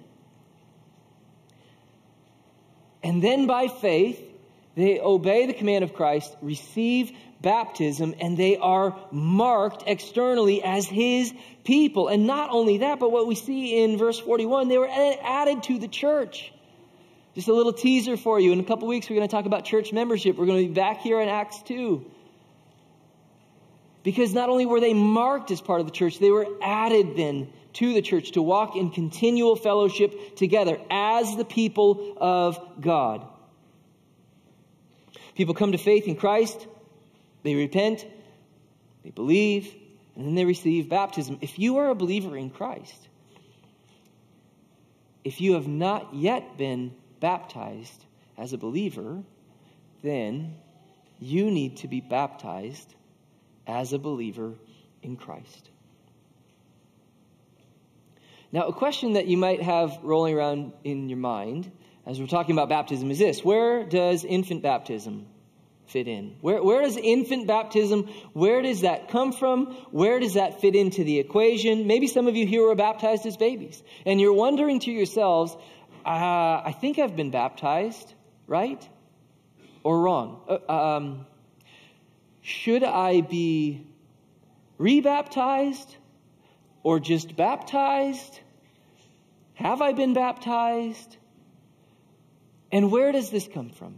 And 3.03 3.23
then 3.23 3.47
by 3.47 3.67
faith, 3.67 4.21
they 4.75 4.99
obey 4.99 5.45
the 5.45 5.53
command 5.53 5.83
of 5.83 5.93
Christ, 5.93 6.35
receive 6.41 7.11
baptism 7.41 8.15
and 8.19 8.37
they 8.37 8.57
are 8.57 8.97
marked 9.11 9.83
externally 9.87 10.63
as 10.63 10.85
his 10.85 11.33
people. 11.63 12.07
And 12.07 12.27
not 12.27 12.49
only 12.49 12.79
that, 12.79 12.99
but 12.99 13.11
what 13.11 13.27
we 13.27 13.35
see 13.35 13.83
in 13.83 13.97
verse 13.97 14.19
41, 14.19 14.67
they 14.67 14.77
were 14.77 14.89
added 14.89 15.63
to 15.63 15.79
the 15.79 15.87
church. 15.87 16.51
Just 17.35 17.47
a 17.47 17.53
little 17.53 17.73
teaser 17.73 18.17
for 18.17 18.39
you. 18.39 18.51
In 18.51 18.59
a 18.59 18.63
couple 18.63 18.87
weeks, 18.87 19.09
we're 19.09 19.15
going 19.15 19.27
to 19.27 19.31
talk 19.31 19.45
about 19.45 19.63
church 19.65 19.93
membership. 19.93 20.37
We're 20.37 20.47
going 20.47 20.63
to 20.63 20.67
be 20.67 20.73
back 20.73 21.01
here 21.01 21.21
in 21.21 21.29
Acts 21.29 21.61
2. 21.63 22.03
Because 24.07 24.33
not 24.33 24.47
only 24.47 24.65
were 24.65 24.79
they 24.79 24.93
marked 24.93 25.51
as 25.51 25.59
part 25.59 25.81
of 25.81 25.85
the 25.85 25.91
church, 25.91 26.17
they 26.17 26.31
were 26.31 26.47
added 26.61 27.17
then 27.17 27.51
to 27.73 27.93
the 27.93 28.01
church 28.01 28.31
to 28.31 28.41
walk 28.41 28.77
in 28.77 28.89
continual 28.89 29.57
fellowship 29.57 30.37
together 30.37 30.79
as 30.89 31.35
the 31.35 31.43
people 31.43 32.15
of 32.15 32.57
God. 32.79 33.27
People 35.35 35.55
come 35.55 35.73
to 35.73 35.77
faith 35.77 36.07
in 36.07 36.15
Christ 36.15 36.67
they 37.43 37.55
repent, 37.55 38.07
they 39.03 39.09
believe, 39.09 39.75
and 40.15 40.25
then 40.25 40.35
they 40.35 40.45
receive 40.45 40.87
baptism. 40.87 41.39
If 41.41 41.59
you 41.59 41.79
are 41.79 41.89
a 41.89 41.95
believer 41.95 42.37
in 42.37 42.49
Christ, 42.49 43.09
if 45.25 45.41
you 45.41 45.55
have 45.55 45.67
not 45.67 46.13
yet 46.13 46.57
been 46.57 46.95
baptized 47.19 48.05
as 48.37 48.53
a 48.53 48.57
believer, 48.57 49.21
then 50.01 50.55
you 51.19 51.51
need 51.51 51.75
to 51.79 51.89
be 51.89 51.99
baptized 51.99 52.93
as 53.67 53.93
a 53.93 53.99
believer 53.99 54.53
in 55.03 55.17
Christ. 55.17 55.69
Now, 58.51 58.67
a 58.67 58.73
question 58.73 59.13
that 59.13 59.27
you 59.27 59.37
might 59.37 59.61
have 59.61 59.99
rolling 60.03 60.33
around 60.33 60.71
in 60.83 61.09
your 61.09 61.17
mind 61.17 61.69
as 62.05 62.19
we're 62.19 62.27
talking 62.27 62.55
about 62.55 62.69
baptism 62.69 63.11
is 63.11 63.19
this 63.19 63.43
Where 63.43 63.83
does 63.83 64.23
infant 64.23 64.63
baptism 64.63 65.27
fit 65.87 66.07
in? 66.07 66.35
Where, 66.41 66.63
where 66.63 66.81
does 66.81 66.97
infant 66.97 67.47
baptism, 67.47 68.07
where 68.33 68.61
does 68.61 68.81
that 68.81 69.09
come 69.09 69.33
from? 69.33 69.73
Where 69.91 70.19
does 70.19 70.35
that 70.35 70.61
fit 70.61 70.75
into 70.75 71.03
the 71.03 71.19
equation? 71.19 71.87
Maybe 71.87 72.07
some 72.07 72.27
of 72.27 72.35
you 72.35 72.47
here 72.47 72.63
were 72.63 72.75
baptized 72.75 73.25
as 73.25 73.37
babies, 73.37 73.81
and 74.05 74.19
you're 74.19 74.33
wondering 74.33 74.79
to 74.81 74.91
yourselves, 74.91 75.55
uh, 76.05 76.09
I 76.65 76.73
think 76.79 76.99
I've 76.99 77.15
been 77.15 77.31
baptized, 77.31 78.13
right? 78.47 78.87
Or 79.83 79.99
wrong? 79.99 80.41
Uh, 80.47 80.71
um, 80.71 81.25
should 82.47 82.81
I 82.81 83.19
be 83.19 83.85
rebaptized 84.77 85.93
or 86.81 87.01
just 87.01 87.35
baptized? 87.35 88.39
Have 89.55 89.81
I 89.81 89.91
been 89.91 90.13
baptized? 90.13 91.17
And 92.71 92.89
where 92.89 93.11
does 93.11 93.31
this 93.31 93.49
come 93.53 93.69
from? 93.71 93.95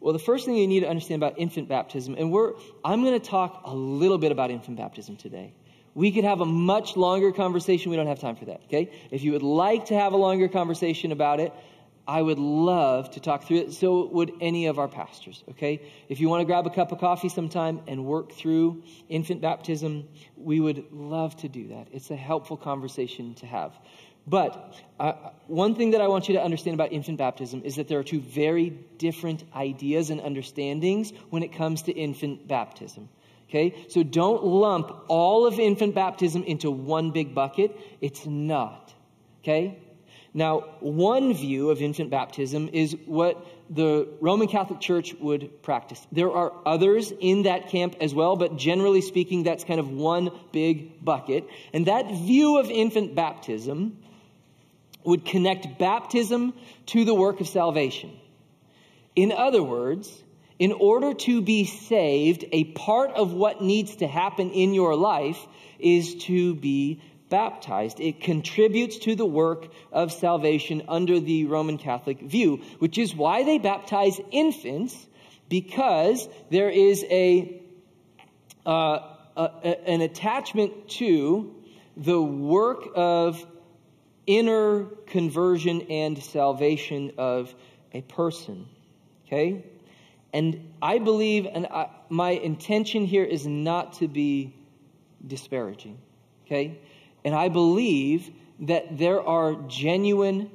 Well, 0.00 0.12
the 0.12 0.18
first 0.18 0.44
thing 0.44 0.56
you 0.56 0.68
need 0.68 0.80
to 0.80 0.88
understand 0.90 1.22
about 1.22 1.38
infant 1.38 1.70
baptism, 1.70 2.16
and 2.18 2.30
we're, 2.30 2.52
I'm 2.84 3.02
going 3.02 3.18
to 3.18 3.26
talk 3.26 3.62
a 3.64 3.74
little 3.74 4.18
bit 4.18 4.32
about 4.32 4.50
infant 4.50 4.76
baptism 4.76 5.16
today. 5.16 5.54
We 5.94 6.12
could 6.12 6.24
have 6.24 6.42
a 6.42 6.46
much 6.46 6.94
longer 6.94 7.32
conversation. 7.32 7.90
We 7.90 7.96
don't 7.96 8.06
have 8.06 8.20
time 8.20 8.36
for 8.36 8.44
that, 8.44 8.60
okay? 8.64 8.90
If 9.10 9.22
you 9.22 9.32
would 9.32 9.42
like 9.42 9.86
to 9.86 9.94
have 9.94 10.12
a 10.12 10.18
longer 10.18 10.48
conversation 10.48 11.10
about 11.10 11.40
it, 11.40 11.54
I 12.10 12.20
would 12.20 12.40
love 12.40 13.12
to 13.12 13.20
talk 13.20 13.44
through 13.44 13.58
it. 13.58 13.72
So 13.72 14.08
would 14.08 14.32
any 14.40 14.66
of 14.66 14.80
our 14.80 14.88
pastors, 14.88 15.44
okay? 15.50 15.80
If 16.08 16.18
you 16.18 16.28
want 16.28 16.40
to 16.40 16.44
grab 16.44 16.66
a 16.66 16.70
cup 16.70 16.90
of 16.90 16.98
coffee 16.98 17.28
sometime 17.28 17.82
and 17.86 18.04
work 18.04 18.32
through 18.32 18.82
infant 19.08 19.40
baptism, 19.40 20.08
we 20.36 20.58
would 20.58 20.92
love 20.92 21.36
to 21.36 21.48
do 21.48 21.68
that. 21.68 21.86
It's 21.92 22.10
a 22.10 22.16
helpful 22.16 22.56
conversation 22.56 23.34
to 23.34 23.46
have. 23.46 23.78
But 24.26 24.74
uh, 24.98 25.12
one 25.46 25.76
thing 25.76 25.92
that 25.92 26.00
I 26.00 26.08
want 26.08 26.28
you 26.28 26.34
to 26.34 26.42
understand 26.42 26.74
about 26.74 26.90
infant 26.90 27.16
baptism 27.18 27.62
is 27.64 27.76
that 27.76 27.86
there 27.86 28.00
are 28.00 28.04
two 28.04 28.20
very 28.20 28.70
different 28.98 29.44
ideas 29.54 30.10
and 30.10 30.20
understandings 30.20 31.12
when 31.30 31.44
it 31.44 31.52
comes 31.52 31.82
to 31.82 31.92
infant 31.92 32.48
baptism. 32.48 33.08
Okay? 33.48 33.86
So 33.88 34.02
don't 34.02 34.42
lump 34.42 34.90
all 35.06 35.46
of 35.46 35.60
infant 35.60 35.94
baptism 35.94 36.42
into 36.42 36.72
one 36.72 37.12
big 37.12 37.36
bucket. 37.36 37.70
It's 38.00 38.26
not. 38.26 38.92
Okay? 39.44 39.78
Now, 40.32 40.60
one 40.78 41.34
view 41.34 41.70
of 41.70 41.82
infant 41.82 42.10
baptism 42.10 42.70
is 42.72 42.96
what 43.06 43.44
the 43.68 44.08
Roman 44.20 44.46
Catholic 44.46 44.80
Church 44.80 45.14
would 45.14 45.62
practice. 45.62 46.06
There 46.12 46.30
are 46.30 46.52
others 46.64 47.12
in 47.18 47.42
that 47.42 47.68
camp 47.68 47.96
as 48.00 48.14
well, 48.14 48.36
but 48.36 48.56
generally 48.56 49.00
speaking, 49.00 49.42
that's 49.42 49.64
kind 49.64 49.80
of 49.80 49.90
one 49.90 50.30
big 50.52 51.04
bucket. 51.04 51.48
And 51.72 51.86
that 51.86 52.10
view 52.12 52.58
of 52.58 52.70
infant 52.70 53.16
baptism 53.16 53.98
would 55.02 55.24
connect 55.24 55.78
baptism 55.78 56.54
to 56.86 57.04
the 57.04 57.14
work 57.14 57.40
of 57.40 57.48
salvation. 57.48 58.12
In 59.16 59.32
other 59.32 59.62
words, 59.62 60.22
in 60.60 60.72
order 60.72 61.14
to 61.14 61.40
be 61.40 61.64
saved, 61.64 62.44
a 62.52 62.64
part 62.64 63.12
of 63.12 63.32
what 63.32 63.62
needs 63.62 63.96
to 63.96 64.06
happen 64.06 64.50
in 64.50 64.74
your 64.74 64.94
life 64.94 65.38
is 65.78 66.16
to 66.26 66.54
be 66.54 67.00
baptized. 67.30 68.00
It 68.00 68.20
contributes 68.20 68.98
to 68.98 69.14
the 69.14 69.24
work 69.24 69.68
of 69.92 70.12
salvation 70.12 70.82
under 70.88 71.20
the 71.20 71.46
Roman 71.46 71.78
Catholic 71.78 72.20
view, 72.20 72.62
which 72.78 72.98
is 72.98 73.14
why 73.14 73.44
they 73.44 73.58
baptize 73.58 74.20
infants, 74.30 74.94
because 75.48 76.28
there 76.50 76.68
is 76.68 77.04
a, 77.04 77.62
uh, 78.66 78.98
a 79.36 79.88
an 79.88 80.00
attachment 80.00 80.88
to 80.90 81.54
the 81.96 82.20
work 82.20 82.88
of 82.94 83.44
inner 84.26 84.84
conversion 85.06 85.82
and 85.90 86.22
salvation 86.22 87.12
of 87.18 87.54
a 87.92 88.02
person. 88.02 88.66
Okay? 89.26 89.64
And 90.32 90.72
I 90.80 90.98
believe, 90.98 91.46
and 91.46 91.66
I, 91.66 91.88
my 92.08 92.30
intention 92.30 93.04
here 93.04 93.24
is 93.24 93.46
not 93.46 93.94
to 93.94 94.08
be 94.08 94.54
disparaging, 95.26 95.98
okay? 96.46 96.78
And 97.24 97.34
I 97.34 97.48
believe 97.48 98.30
that 98.60 98.98
there 98.98 99.22
are 99.22 99.54
genuine 99.68 100.50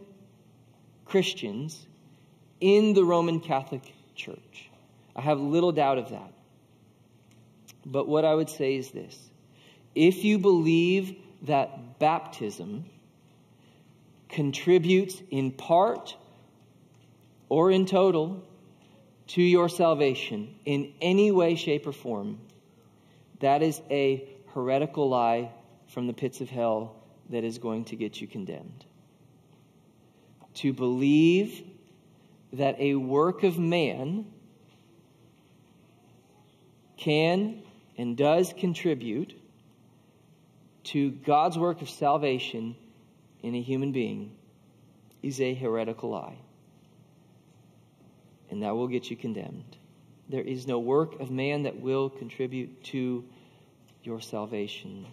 Christians 1.06 1.86
in 2.60 2.94
the 2.94 3.04
Roman 3.04 3.40
Catholic 3.40 3.94
Church. 4.16 4.70
I 5.16 5.22
have 5.22 5.40
little 5.40 5.72
doubt 5.72 5.98
of 5.98 6.10
that. 6.10 6.34
But 7.86 8.08
what 8.08 8.26
I 8.26 8.34
would 8.34 8.50
say 8.50 8.76
is 8.76 8.92
this 8.92 9.18
if 9.94 10.24
you 10.24 10.40
believe 10.40 11.16
that 11.44 12.00
baptism 12.00 12.86
contributes 14.30 15.22
in 15.30 15.52
part 15.52 16.16
or 17.48 17.72
in 17.72 17.86
total 17.86 18.44
to 19.28 19.42
your 19.42 19.70
salvation 19.70 20.54
in 20.66 20.94
any 21.02 21.32
way, 21.32 21.56
shape, 21.56 21.88
or 21.88 21.92
form, 21.92 22.40
that 23.40 23.62
is 23.62 23.82
a 23.90 24.28
heretical 24.54 25.10
lie 25.10 25.52
from 25.88 26.08
the 26.08 26.14
pits 26.14 26.42
of 26.42 26.50
hell 26.50 26.96
that 27.30 27.44
is 27.44 27.58
going 27.58 27.86
to 27.86 27.96
get 27.96 28.22
you 28.22 28.28
condemned. 28.28 28.86
To 30.56 30.74
believe 30.74 31.64
that 32.54 32.80
a 32.80 32.96
work 32.96 33.44
of 33.44 33.58
man 33.58 34.26
can 36.98 37.62
and 37.98 38.16
does 38.16 38.54
contribute 38.58 39.34
to 40.86 41.12
God's 41.12 41.58
work 41.58 41.82
of 41.82 41.90
salvation 41.90 42.76
in 43.42 43.56
a 43.56 43.62
human 43.62 43.92
being 43.92 44.36
is 45.22 45.42
a 45.42 45.54
heretical 45.54 46.12
lie 46.12 46.38
and 48.50 48.64
that 48.64 48.76
will 48.76 48.88
get 48.88 49.10
you 49.10 49.18
condemned. 49.18 49.78
There 50.30 50.42
is 50.42 50.68
no 50.68 50.80
work 50.80 51.20
of 51.20 51.30
man 51.30 51.64
that 51.64 51.80
will 51.80 52.10
contribute 52.10 52.84
to 52.86 53.24
your 54.04 54.22
salvation. 54.22 55.06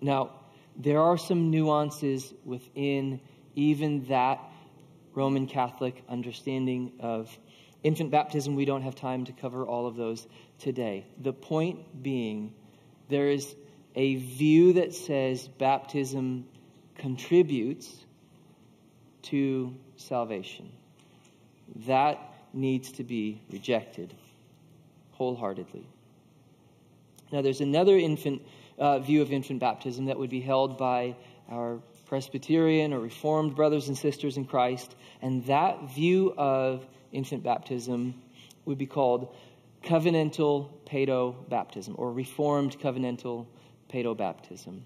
Now, 0.00 0.30
there 0.76 1.00
are 1.00 1.18
some 1.18 1.50
nuances 1.50 2.32
within 2.44 3.20
even 3.54 4.04
that 4.06 4.40
Roman 5.14 5.46
Catholic 5.46 6.02
understanding 6.08 6.92
of 7.00 7.36
infant 7.82 8.10
baptism. 8.10 8.54
We 8.54 8.64
don't 8.64 8.82
have 8.82 8.94
time 8.94 9.24
to 9.24 9.32
cover 9.32 9.66
all 9.66 9.86
of 9.86 9.96
those 9.96 10.26
today. 10.58 11.06
The 11.20 11.32
point 11.32 12.02
being, 12.02 12.54
there 13.08 13.28
is 13.28 13.54
a 13.96 14.14
view 14.16 14.74
that 14.74 14.94
says 14.94 15.48
baptism 15.48 16.46
contributes 16.96 18.04
to 19.22 19.74
salvation. 19.96 20.70
That 21.86 22.20
needs 22.52 22.92
to 22.92 23.04
be 23.04 23.42
rejected 23.50 24.14
wholeheartedly. 25.12 25.86
Now, 27.32 27.42
there's 27.42 27.60
another 27.60 27.96
infant 27.98 28.42
uh, 28.78 28.98
view 29.00 29.22
of 29.22 29.32
infant 29.32 29.60
baptism 29.60 30.06
that 30.06 30.18
would 30.18 30.30
be 30.30 30.40
held 30.40 30.78
by 30.78 31.16
our 31.50 31.78
Presbyterian 32.06 32.92
or 32.92 33.00
Reformed 33.00 33.54
brothers 33.54 33.88
and 33.88 33.96
sisters 33.96 34.36
in 34.36 34.44
Christ, 34.44 34.94
and 35.20 35.44
that 35.46 35.94
view 35.94 36.32
of 36.36 36.86
infant 37.12 37.42
baptism 37.42 38.14
would 38.64 38.78
be 38.78 38.86
called 38.86 39.34
covenantal 39.82 40.70
pedo 40.86 41.34
baptism 41.48 41.94
or 41.98 42.12
Reformed 42.12 42.78
covenantal 42.78 43.46
pedo 43.92 44.16
baptism. 44.16 44.84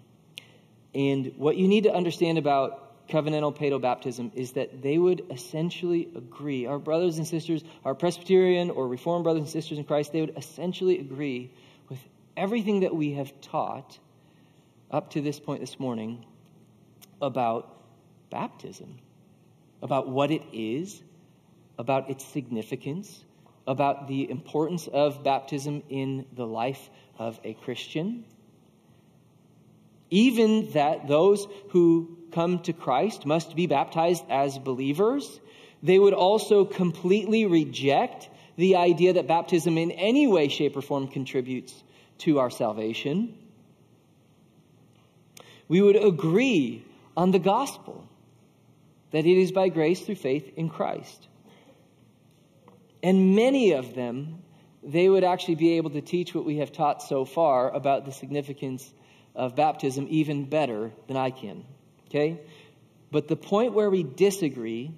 And 0.94 1.32
what 1.36 1.56
you 1.56 1.68
need 1.68 1.84
to 1.84 1.94
understand 1.94 2.38
about 2.38 3.08
covenantal 3.08 3.56
pedo 3.56 3.80
baptism 3.80 4.32
is 4.34 4.52
that 4.52 4.82
they 4.82 4.98
would 4.98 5.24
essentially 5.30 6.08
agree. 6.14 6.66
Our 6.66 6.78
brothers 6.78 7.18
and 7.18 7.26
sisters, 7.26 7.62
our 7.84 7.94
Presbyterian 7.94 8.70
or 8.70 8.86
Reformed 8.88 9.24
brothers 9.24 9.42
and 9.42 9.50
sisters 9.50 9.78
in 9.78 9.84
Christ, 9.84 10.12
they 10.12 10.20
would 10.20 10.36
essentially 10.36 10.98
agree 10.98 11.52
everything 12.36 12.80
that 12.80 12.94
we 12.94 13.12
have 13.14 13.32
taught 13.40 13.98
up 14.90 15.10
to 15.10 15.20
this 15.20 15.40
point 15.40 15.60
this 15.60 15.78
morning 15.78 16.24
about 17.20 17.76
baptism, 18.30 18.98
about 19.82 20.08
what 20.08 20.30
it 20.30 20.42
is, 20.52 21.02
about 21.78 22.10
its 22.10 22.24
significance, 22.24 23.24
about 23.66 24.08
the 24.08 24.30
importance 24.30 24.88
of 24.88 25.22
baptism 25.22 25.82
in 25.88 26.26
the 26.34 26.46
life 26.46 26.90
of 27.18 27.38
a 27.44 27.54
Christian. 27.54 28.24
Even 30.10 30.70
that 30.72 31.08
those 31.08 31.46
who 31.70 32.18
come 32.32 32.58
to 32.60 32.72
Christ 32.72 33.24
must 33.24 33.54
be 33.54 33.66
baptized 33.66 34.24
as 34.28 34.58
believers. 34.58 35.40
They 35.82 35.98
would 35.98 36.14
also 36.14 36.64
completely 36.64 37.46
reject 37.46 38.28
the 38.56 38.76
idea 38.76 39.14
that 39.14 39.26
baptism 39.26 39.78
in 39.78 39.90
any 39.90 40.26
way, 40.26 40.48
shape, 40.48 40.76
or 40.76 40.82
form 40.82 41.08
contributes 41.08 41.74
to 42.22 42.38
our 42.38 42.50
salvation. 42.50 43.34
We 45.68 45.80
would 45.80 45.96
agree 45.96 46.84
on 47.16 47.30
the 47.30 47.38
gospel 47.38 48.06
that 49.10 49.26
it 49.26 49.38
is 49.38 49.52
by 49.52 49.68
grace 49.68 50.00
through 50.00 50.16
faith 50.16 50.52
in 50.56 50.68
Christ. 50.68 51.28
And 53.02 53.34
many 53.34 53.72
of 53.72 53.94
them, 53.94 54.42
they 54.82 55.08
would 55.08 55.24
actually 55.24 55.56
be 55.56 55.76
able 55.76 55.90
to 55.90 56.00
teach 56.00 56.34
what 56.34 56.44
we 56.44 56.58
have 56.58 56.72
taught 56.72 57.02
so 57.02 57.24
far 57.24 57.70
about 57.70 58.04
the 58.04 58.12
significance 58.12 58.92
of 59.34 59.56
baptism 59.56 60.06
even 60.10 60.44
better 60.44 60.92
than 61.08 61.16
I 61.16 61.30
can. 61.30 61.64
Okay? 62.08 62.40
But 63.10 63.28
the 63.28 63.36
point 63.36 63.72
where 63.72 63.90
we 63.90 64.02
disagree, 64.02 64.92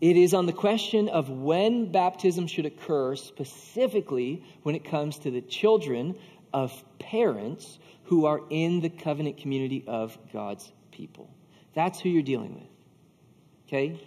it 0.00 0.16
is 0.16 0.34
on 0.34 0.46
the 0.46 0.52
question 0.52 1.08
of 1.08 1.30
when 1.30 1.90
baptism 1.90 2.46
should 2.46 2.66
occur, 2.66 3.16
specifically 3.16 4.44
when 4.62 4.74
it 4.74 4.84
comes 4.84 5.18
to 5.20 5.30
the 5.30 5.40
children 5.40 6.16
of 6.52 6.72
parents 6.98 7.78
who 8.04 8.26
are 8.26 8.40
in 8.50 8.80
the 8.80 8.90
covenant 8.90 9.38
community 9.38 9.84
of 9.86 10.16
God's 10.32 10.70
people. 10.90 11.30
That's 11.74 12.00
who 12.00 12.08
you're 12.08 12.22
dealing 12.22 12.54
with. 12.54 12.68
Okay? 13.66 14.00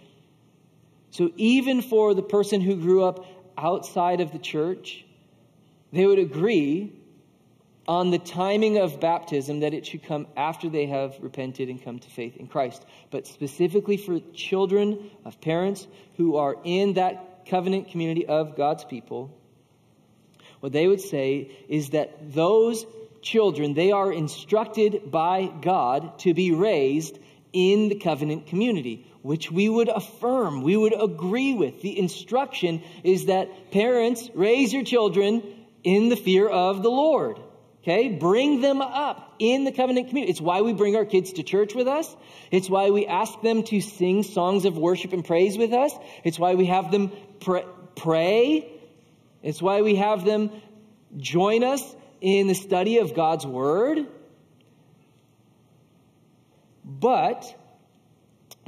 So 1.10 1.30
even 1.36 1.82
for 1.82 2.14
the 2.14 2.22
person 2.22 2.60
who 2.60 2.76
grew 2.76 3.04
up 3.04 3.26
outside 3.58 4.20
of 4.20 4.32
the 4.32 4.38
church, 4.38 5.04
they 5.92 6.06
would 6.06 6.18
agree 6.18 6.92
on 7.86 8.10
the 8.10 8.18
timing 8.18 8.78
of 8.78 9.00
baptism 9.00 9.60
that 9.60 9.74
it 9.74 9.84
should 9.84 10.02
come 10.04 10.26
after 10.36 10.68
they 10.68 10.86
have 10.86 11.16
repented 11.20 11.68
and 11.68 11.82
come 11.82 11.98
to 11.98 12.08
faith 12.08 12.36
in 12.36 12.46
Christ. 12.46 12.84
But 13.10 13.26
specifically 13.26 13.96
for 13.96 14.20
children 14.32 15.10
of 15.24 15.40
parents 15.40 15.86
who 16.16 16.36
are 16.36 16.56
in 16.62 16.94
that 16.94 17.46
covenant 17.46 17.88
community 17.88 18.26
of 18.26 18.56
God's 18.56 18.84
people, 18.84 19.36
what 20.60 20.72
they 20.72 20.86
would 20.86 21.00
say 21.00 21.50
is 21.68 21.90
that 21.90 22.32
those 22.32 22.86
children, 23.22 23.74
they 23.74 23.92
are 23.92 24.12
instructed 24.12 25.10
by 25.10 25.50
God 25.60 26.18
to 26.20 26.34
be 26.34 26.52
raised 26.52 27.18
in 27.52 27.88
the 27.88 27.96
covenant 27.96 28.46
community, 28.46 29.06
which 29.22 29.50
we 29.50 29.68
would 29.68 29.88
affirm, 29.88 30.62
we 30.62 30.76
would 30.76 30.94
agree 30.98 31.54
with. 31.54 31.82
The 31.82 31.98
instruction 31.98 32.82
is 33.02 33.26
that 33.26 33.72
parents 33.72 34.30
raise 34.34 34.72
your 34.72 34.84
children 34.84 35.42
in 35.82 36.08
the 36.08 36.16
fear 36.16 36.48
of 36.48 36.82
the 36.82 36.90
Lord. 36.90 37.40
Okay? 37.82 38.10
Bring 38.10 38.60
them 38.60 38.82
up 38.82 39.34
in 39.38 39.64
the 39.64 39.72
covenant 39.72 40.08
community. 40.08 40.30
It's 40.30 40.40
why 40.40 40.60
we 40.60 40.74
bring 40.74 40.96
our 40.96 41.06
kids 41.06 41.34
to 41.34 41.42
church 41.42 41.74
with 41.74 41.88
us. 41.88 42.14
It's 42.50 42.68
why 42.68 42.90
we 42.90 43.06
ask 43.06 43.40
them 43.40 43.62
to 43.64 43.80
sing 43.80 44.22
songs 44.22 44.66
of 44.66 44.76
worship 44.76 45.12
and 45.12 45.24
praise 45.24 45.56
with 45.56 45.72
us. 45.72 45.92
It's 46.22 46.38
why 46.38 46.54
we 46.54 46.66
have 46.66 46.90
them 46.90 47.10
pray. 47.96 48.79
It's 49.42 49.62
why 49.62 49.82
we 49.82 49.96
have 49.96 50.24
them 50.24 50.50
join 51.16 51.64
us 51.64 51.82
in 52.20 52.46
the 52.46 52.54
study 52.54 52.98
of 52.98 53.14
God's 53.14 53.46
Word. 53.46 54.06
But 56.84 57.56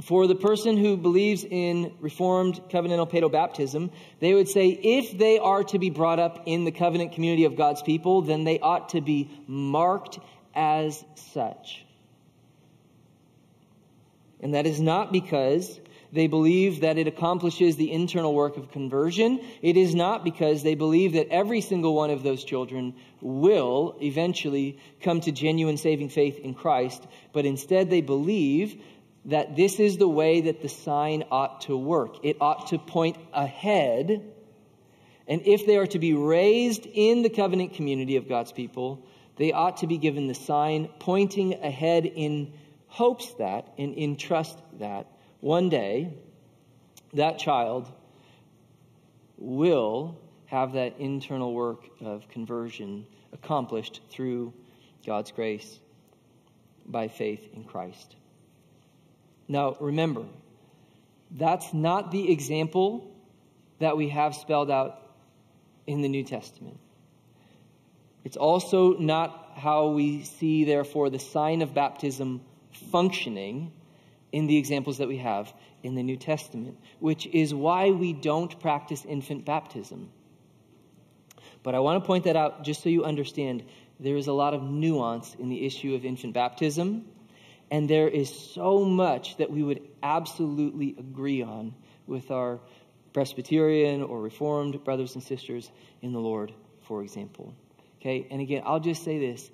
for 0.02 0.26
the 0.26 0.34
person 0.34 0.76
who 0.76 0.96
believes 0.96 1.44
in 1.44 1.94
Reformed 2.00 2.60
covenantal 2.70 3.10
paedobaptism, 3.10 3.90
they 4.20 4.34
would 4.34 4.48
say 4.48 4.68
if 4.68 5.16
they 5.16 5.38
are 5.38 5.62
to 5.64 5.78
be 5.78 5.90
brought 5.90 6.18
up 6.18 6.42
in 6.46 6.64
the 6.64 6.72
covenant 6.72 7.12
community 7.12 7.44
of 7.44 7.56
God's 7.56 7.82
people, 7.82 8.22
then 8.22 8.44
they 8.44 8.58
ought 8.58 8.90
to 8.90 9.00
be 9.00 9.30
marked 9.46 10.18
as 10.54 11.04
such. 11.14 11.84
And 14.40 14.54
that 14.54 14.66
is 14.66 14.80
not 14.80 15.12
because 15.12 15.80
they 16.12 16.26
believe 16.26 16.82
that 16.82 16.98
it 16.98 17.06
accomplishes 17.06 17.76
the 17.76 17.90
internal 17.90 18.34
work 18.34 18.58
of 18.58 18.70
conversion. 18.70 19.40
It 19.62 19.78
is 19.78 19.94
not 19.94 20.24
because 20.24 20.62
they 20.62 20.74
believe 20.74 21.14
that 21.14 21.28
every 21.28 21.62
single 21.62 21.94
one 21.94 22.10
of 22.10 22.22
those 22.22 22.44
children 22.44 22.94
will 23.22 23.96
eventually 24.02 24.78
come 25.00 25.22
to 25.22 25.32
genuine 25.32 25.78
saving 25.78 26.10
faith 26.10 26.38
in 26.38 26.52
Christ, 26.52 27.02
but 27.32 27.46
instead 27.46 27.88
they 27.88 28.02
believe 28.02 28.82
that 29.24 29.56
this 29.56 29.80
is 29.80 29.96
the 29.96 30.08
way 30.08 30.42
that 30.42 30.60
the 30.60 30.68
sign 30.68 31.24
ought 31.30 31.62
to 31.62 31.76
work. 31.76 32.16
It 32.22 32.36
ought 32.40 32.66
to 32.68 32.78
point 32.78 33.16
ahead. 33.32 34.22
And 35.26 35.42
if 35.46 35.64
they 35.64 35.76
are 35.76 35.86
to 35.86 35.98
be 35.98 36.12
raised 36.12 36.86
in 36.92 37.22
the 37.22 37.30
covenant 37.30 37.74
community 37.74 38.16
of 38.16 38.28
God's 38.28 38.52
people, 38.52 39.06
they 39.36 39.52
ought 39.52 39.78
to 39.78 39.86
be 39.86 39.96
given 39.96 40.26
the 40.26 40.34
sign 40.34 40.90
pointing 40.98 41.54
ahead 41.54 42.04
in 42.04 42.52
hopes 42.88 43.32
that 43.34 43.72
and 43.78 43.94
in 43.94 44.16
trust 44.16 44.58
that 44.78 45.06
one 45.42 45.68
day 45.68 46.08
that 47.14 47.36
child 47.36 47.90
will 49.36 50.16
have 50.46 50.74
that 50.74 50.94
internal 51.00 51.52
work 51.52 51.84
of 52.00 52.28
conversion 52.28 53.04
accomplished 53.32 54.00
through 54.08 54.54
God's 55.04 55.32
grace 55.32 55.80
by 56.86 57.08
faith 57.08 57.48
in 57.54 57.64
Christ. 57.64 58.14
Now, 59.48 59.76
remember, 59.80 60.24
that's 61.32 61.74
not 61.74 62.12
the 62.12 62.30
example 62.30 63.10
that 63.80 63.96
we 63.96 64.10
have 64.10 64.36
spelled 64.36 64.70
out 64.70 65.00
in 65.88 66.02
the 66.02 66.08
New 66.08 66.22
Testament. 66.22 66.78
It's 68.22 68.36
also 68.36 68.92
not 68.92 69.54
how 69.56 69.88
we 69.88 70.22
see, 70.22 70.62
therefore, 70.62 71.10
the 71.10 71.18
sign 71.18 71.62
of 71.62 71.74
baptism 71.74 72.42
functioning 72.92 73.72
in 74.32 74.46
the 74.46 74.56
examples 74.56 74.98
that 74.98 75.08
we 75.08 75.18
have 75.18 75.52
in 75.82 75.94
the 75.94 76.02
New 76.02 76.16
Testament, 76.16 76.78
which 76.98 77.26
is 77.26 77.54
why 77.54 77.90
we 77.90 78.12
don't 78.12 78.58
practice 78.60 79.04
infant 79.04 79.44
baptism. 79.44 80.10
But 81.62 81.74
I 81.74 81.80
want 81.80 82.02
to 82.02 82.06
point 82.06 82.24
that 82.24 82.34
out 82.34 82.64
just 82.64 82.82
so 82.82 82.88
you 82.88 83.04
understand 83.04 83.62
there 84.00 84.16
is 84.16 84.26
a 84.26 84.32
lot 84.32 84.54
of 84.54 84.62
nuance 84.62 85.36
in 85.38 85.48
the 85.48 85.64
issue 85.64 85.94
of 85.94 86.04
infant 86.04 86.34
baptism 86.34 87.04
and 87.72 87.88
there 87.88 88.06
is 88.06 88.28
so 88.52 88.84
much 88.84 89.38
that 89.38 89.50
we 89.50 89.62
would 89.62 89.80
absolutely 90.02 90.94
agree 90.98 91.42
on 91.42 91.74
with 92.06 92.30
our 92.30 92.60
Presbyterian 93.14 94.02
or 94.02 94.20
Reformed 94.20 94.84
brothers 94.84 95.14
and 95.14 95.24
sisters 95.24 95.70
in 96.02 96.12
the 96.12 96.18
Lord, 96.18 96.52
for 96.82 97.02
example. 97.02 97.54
Okay, 97.98 98.26
and 98.30 98.42
again, 98.42 98.62
I'll 98.66 98.78
just 98.78 99.02
say 99.02 99.18
this. 99.18 99.50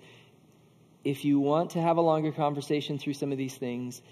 If 1.05 1.25
you 1.25 1.39
want 1.39 1.71
to 1.71 1.81
have 1.81 1.97
a 1.97 2.01
longer 2.01 2.33
conversation 2.33 2.99
through 2.99 3.15
some 3.15 3.31
of 3.31 3.39
these 3.39 3.55
things, 3.55 4.03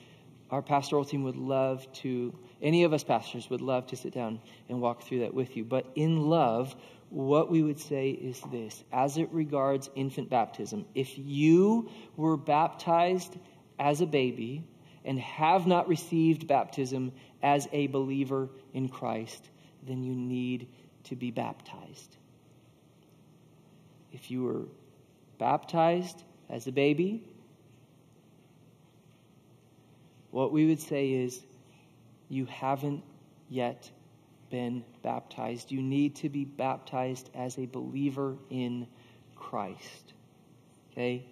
our 0.50 0.62
pastoral 0.62 1.04
team 1.04 1.24
would 1.24 1.36
love 1.36 1.90
to, 1.92 2.32
any 2.62 2.84
of 2.84 2.92
us 2.92 3.04
pastors 3.04 3.50
would 3.50 3.60
love 3.60 3.86
to 3.88 3.96
sit 3.96 4.12
down 4.12 4.40
and 4.68 4.80
walk 4.80 5.02
through 5.02 5.20
that 5.20 5.34
with 5.34 5.56
you. 5.56 5.64
But 5.64 5.86
in 5.94 6.28
love, 6.28 6.76
what 7.10 7.50
we 7.50 7.62
would 7.62 7.78
say 7.78 8.10
is 8.10 8.40
this 8.52 8.84
as 8.92 9.16
it 9.16 9.28
regards 9.32 9.90
infant 9.94 10.30
baptism, 10.30 10.86
if 10.94 11.18
you 11.18 11.90
were 12.16 12.36
baptized 12.36 13.36
as 13.78 14.00
a 14.00 14.06
baby 14.06 14.64
and 15.04 15.18
have 15.20 15.66
not 15.66 15.88
received 15.88 16.46
baptism 16.46 17.12
as 17.42 17.68
a 17.72 17.86
believer 17.88 18.48
in 18.72 18.88
Christ, 18.88 19.50
then 19.86 20.02
you 20.02 20.14
need 20.14 20.68
to 21.04 21.14
be 21.16 21.30
baptized. 21.30 22.16
If 24.12 24.30
you 24.30 24.42
were 24.42 24.64
baptized 25.38 26.24
as 26.48 26.66
a 26.66 26.72
baby, 26.72 27.22
what 30.36 30.52
we 30.52 30.66
would 30.66 30.78
say 30.78 31.12
is 31.12 31.46
you 32.28 32.44
haven't 32.44 33.02
yet 33.48 33.90
been 34.50 34.84
baptized. 35.02 35.72
You 35.72 35.80
need 35.80 36.14
to 36.16 36.28
be 36.28 36.44
baptized 36.44 37.30
as 37.34 37.56
a 37.56 37.64
believer 37.64 38.36
in 38.50 38.86
Christ. 39.34 40.12
Okay? 40.92 41.24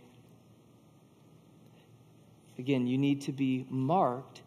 Again, 2.59 2.87
you 2.87 2.97
need 2.97 3.21
to 3.21 3.33
be 3.33 3.67
marked 3.69 4.41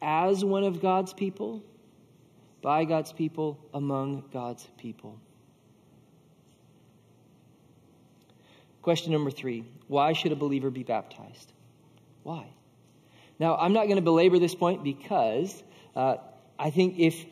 as 0.00 0.44
one 0.44 0.62
of 0.62 0.80
God's 0.80 1.12
people, 1.12 1.64
by 2.62 2.84
God's 2.84 3.12
people, 3.12 3.58
among 3.74 4.22
God's 4.32 4.64
people. 4.78 5.18
Question 8.80 9.10
number 9.10 9.32
three 9.32 9.64
Why 9.88 10.12
should 10.12 10.30
a 10.30 10.36
believer 10.36 10.70
be 10.70 10.84
baptized? 10.84 11.52
Why? 12.22 12.46
Now, 13.38 13.56
I'm 13.56 13.72
not 13.72 13.84
going 13.84 13.96
to 13.96 14.02
belabor 14.02 14.38
this 14.38 14.54
point 14.54 14.84
because 14.84 15.62
uh, 15.96 16.16
I 16.58 16.70
think 16.70 16.98
if 16.98 17.24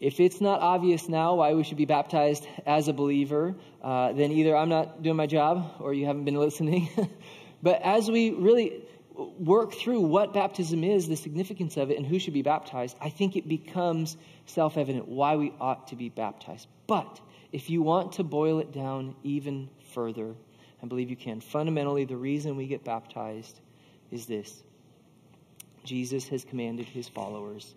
if 0.00 0.20
it's 0.20 0.40
not 0.40 0.60
obvious 0.60 1.08
now 1.08 1.34
why 1.34 1.54
we 1.54 1.64
should 1.64 1.76
be 1.76 1.84
baptized 1.84 2.46
as 2.66 2.86
a 2.86 2.92
believer, 2.92 3.56
uh, 3.82 4.12
then 4.12 4.30
either 4.30 4.56
I'm 4.56 4.68
not 4.68 5.02
doing 5.02 5.16
my 5.16 5.26
job 5.26 5.74
or 5.80 5.92
you 5.92 6.06
haven't 6.06 6.24
been 6.24 6.36
listening. 6.36 6.88
but 7.62 7.82
as 7.82 8.08
we 8.08 8.30
really 8.30 8.84
work 9.16 9.74
through 9.74 10.02
what 10.02 10.32
baptism 10.32 10.84
is, 10.84 11.08
the 11.08 11.16
significance 11.16 11.76
of 11.76 11.90
it, 11.90 11.96
and 11.96 12.06
who 12.06 12.20
should 12.20 12.34
be 12.34 12.42
baptized, 12.42 12.96
I 13.00 13.10
think 13.10 13.34
it 13.34 13.48
becomes 13.48 14.16
self 14.46 14.76
evident 14.76 15.08
why 15.08 15.34
we 15.34 15.52
ought 15.60 15.88
to 15.88 15.96
be 15.96 16.08
baptized. 16.08 16.68
But 16.86 17.20
if 17.50 17.68
you 17.68 17.82
want 17.82 18.12
to 18.12 18.24
boil 18.24 18.60
it 18.60 18.72
down 18.72 19.16
even 19.24 19.68
further, 19.92 20.34
I 20.80 20.86
believe 20.86 21.10
you 21.10 21.16
can. 21.16 21.40
Fundamentally, 21.40 22.04
the 22.04 22.16
reason 22.16 22.56
we 22.56 22.68
get 22.68 22.84
baptized 22.84 23.60
is 24.12 24.26
this 24.26 24.62
Jesus 25.88 26.28
has 26.28 26.44
commanded 26.44 26.86
his 26.86 27.08
followers 27.08 27.74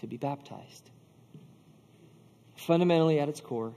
to 0.00 0.06
be 0.06 0.16
baptized. 0.16 0.90
Fundamentally, 2.54 3.18
at 3.18 3.28
its 3.28 3.40
core, 3.40 3.72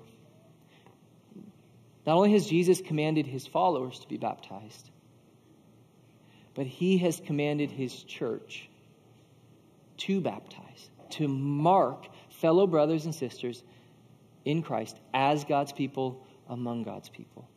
not 2.06 2.15
only 2.15 2.32
has 2.34 2.46
Jesus 2.48 2.80
commanded 2.80 3.26
his 3.26 3.48
followers 3.48 4.00
to 4.00 4.08
be 4.08 4.17
baptized, 4.17 4.89
but 6.54 6.67
he 6.67 7.00
has 7.00 7.20
commanded 7.20 7.72
his 7.72 8.04
church 8.04 8.70
to 9.98 10.21
baptize, 10.21 10.90
to 11.12 11.27
mark 11.27 12.08
fellow 12.29 12.67
brothers 12.67 13.06
and 13.06 13.15
sisters 13.15 13.63
in 14.46 14.62
Christ 14.62 14.96
as 15.13 15.44
God's 15.44 15.71
people 15.71 16.25
among 16.50 16.84
God's 16.84 17.10
people. 17.10 17.48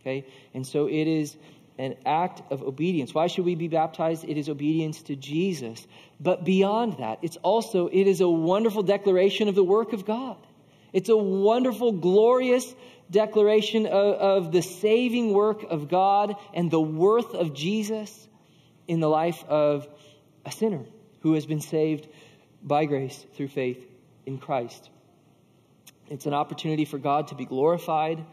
Okay? 0.00 0.26
And 0.52 0.66
so 0.66 0.86
it 0.86 1.06
is 1.06 1.36
an 1.78 1.96
act 2.06 2.42
of 2.52 2.62
obedience. 2.62 3.14
Why 3.14 3.26
should 3.26 3.44
we 3.44 3.54
be 3.54 3.68
baptized? 3.68 4.24
It 4.24 4.36
is 4.36 4.48
obedience 4.48 5.02
to 5.02 5.16
Jesus. 5.16 5.84
But 6.20 6.44
beyond 6.44 6.98
that, 6.98 7.18
it's 7.22 7.36
also 7.38 7.88
it 7.88 8.06
is 8.06 8.20
a 8.20 8.28
wonderful 8.28 8.82
declaration 8.82 9.48
of 9.48 9.54
the 9.54 9.64
work 9.64 9.92
of 9.92 10.04
God. 10.04 10.36
It's 10.92 11.08
a 11.08 11.16
wonderful, 11.16 11.92
glorious 11.92 12.72
declaration 13.10 13.86
of, 13.86 13.92
of 14.46 14.52
the 14.52 14.62
saving 14.62 15.32
work 15.32 15.64
of 15.64 15.88
God 15.88 16.36
and 16.54 16.70
the 16.70 16.80
worth 16.80 17.34
of 17.34 17.54
Jesus 17.54 18.28
in 18.86 19.00
the 19.00 19.08
life 19.08 19.42
of 19.48 19.88
a 20.44 20.52
sinner 20.52 20.84
who 21.20 21.34
has 21.34 21.46
been 21.46 21.60
saved 21.60 22.06
by 22.62 22.84
grace 22.84 23.24
through 23.34 23.48
faith 23.48 23.84
in 24.26 24.38
Christ. 24.38 24.90
It's 26.08 26.26
an 26.26 26.34
opportunity 26.34 26.84
for 26.84 26.98
God 26.98 27.28
to 27.28 27.34
be 27.34 27.44
glorified 27.44 28.24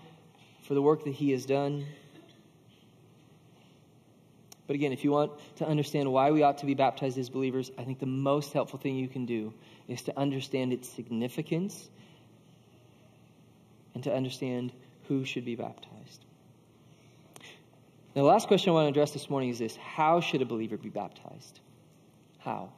for 0.63 0.73
the 0.73 0.81
work 0.81 1.05
that 1.05 1.13
He 1.13 1.31
has 1.31 1.45
done. 1.45 1.85
But 4.68 4.76
again, 4.76 4.93
if 4.93 5.03
you 5.03 5.12
want 5.12 5.32
to 5.57 5.68
understand 5.68 6.12
why 6.12 6.32
we 6.32 6.43
ought 6.43 6.59
to 6.59 6.66
be 6.66 6.74
baptized 6.74 7.18
as 7.18 7.30
believers, 7.30 7.72
I 7.78 7.84
think 7.84 7.99
the 7.99 8.05
most 8.05 8.53
helpful 8.53 8.80
thing 8.80 8.95
you 8.95 9.07
can 9.07 9.26
do 9.26 9.53
is 9.88 10.03
to 10.03 10.18
understand 10.18 10.72
its 10.72 10.88
significance 10.88 11.89
and 13.93 14.03
to 14.03 14.14
understand 14.14 14.72
who 15.07 15.26
should 15.26 15.45
be 15.45 15.55
baptized. 15.55 16.26
Now, 18.16 18.24
the 18.24 18.28
last 18.28 18.47
question 18.47 18.72
I 18.72 18.74
want 18.74 18.86
to 18.86 18.89
address 18.89 19.12
this 19.12 19.30
morning 19.30 19.49
is 19.49 19.59
this 19.59 19.76
How 19.76 20.22
should 20.22 20.41
a 20.41 20.45
believer 20.45 20.78
be 20.78 20.89
baptized? 20.89 21.59
How? 22.39 22.72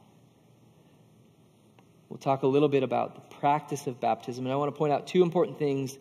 We'll 2.08 2.18
talk 2.18 2.42
a 2.42 2.46
little 2.46 2.68
bit 2.68 2.82
about 2.82 3.14
the 3.14 3.36
practice 3.36 3.86
of 3.86 4.00
baptism, 4.00 4.44
and 4.44 4.52
I 4.52 4.56
want 4.56 4.72
to 4.72 4.78
point 4.78 4.92
out 4.92 5.06
two 5.06 5.22
important 5.22 5.58
things 5.58 5.98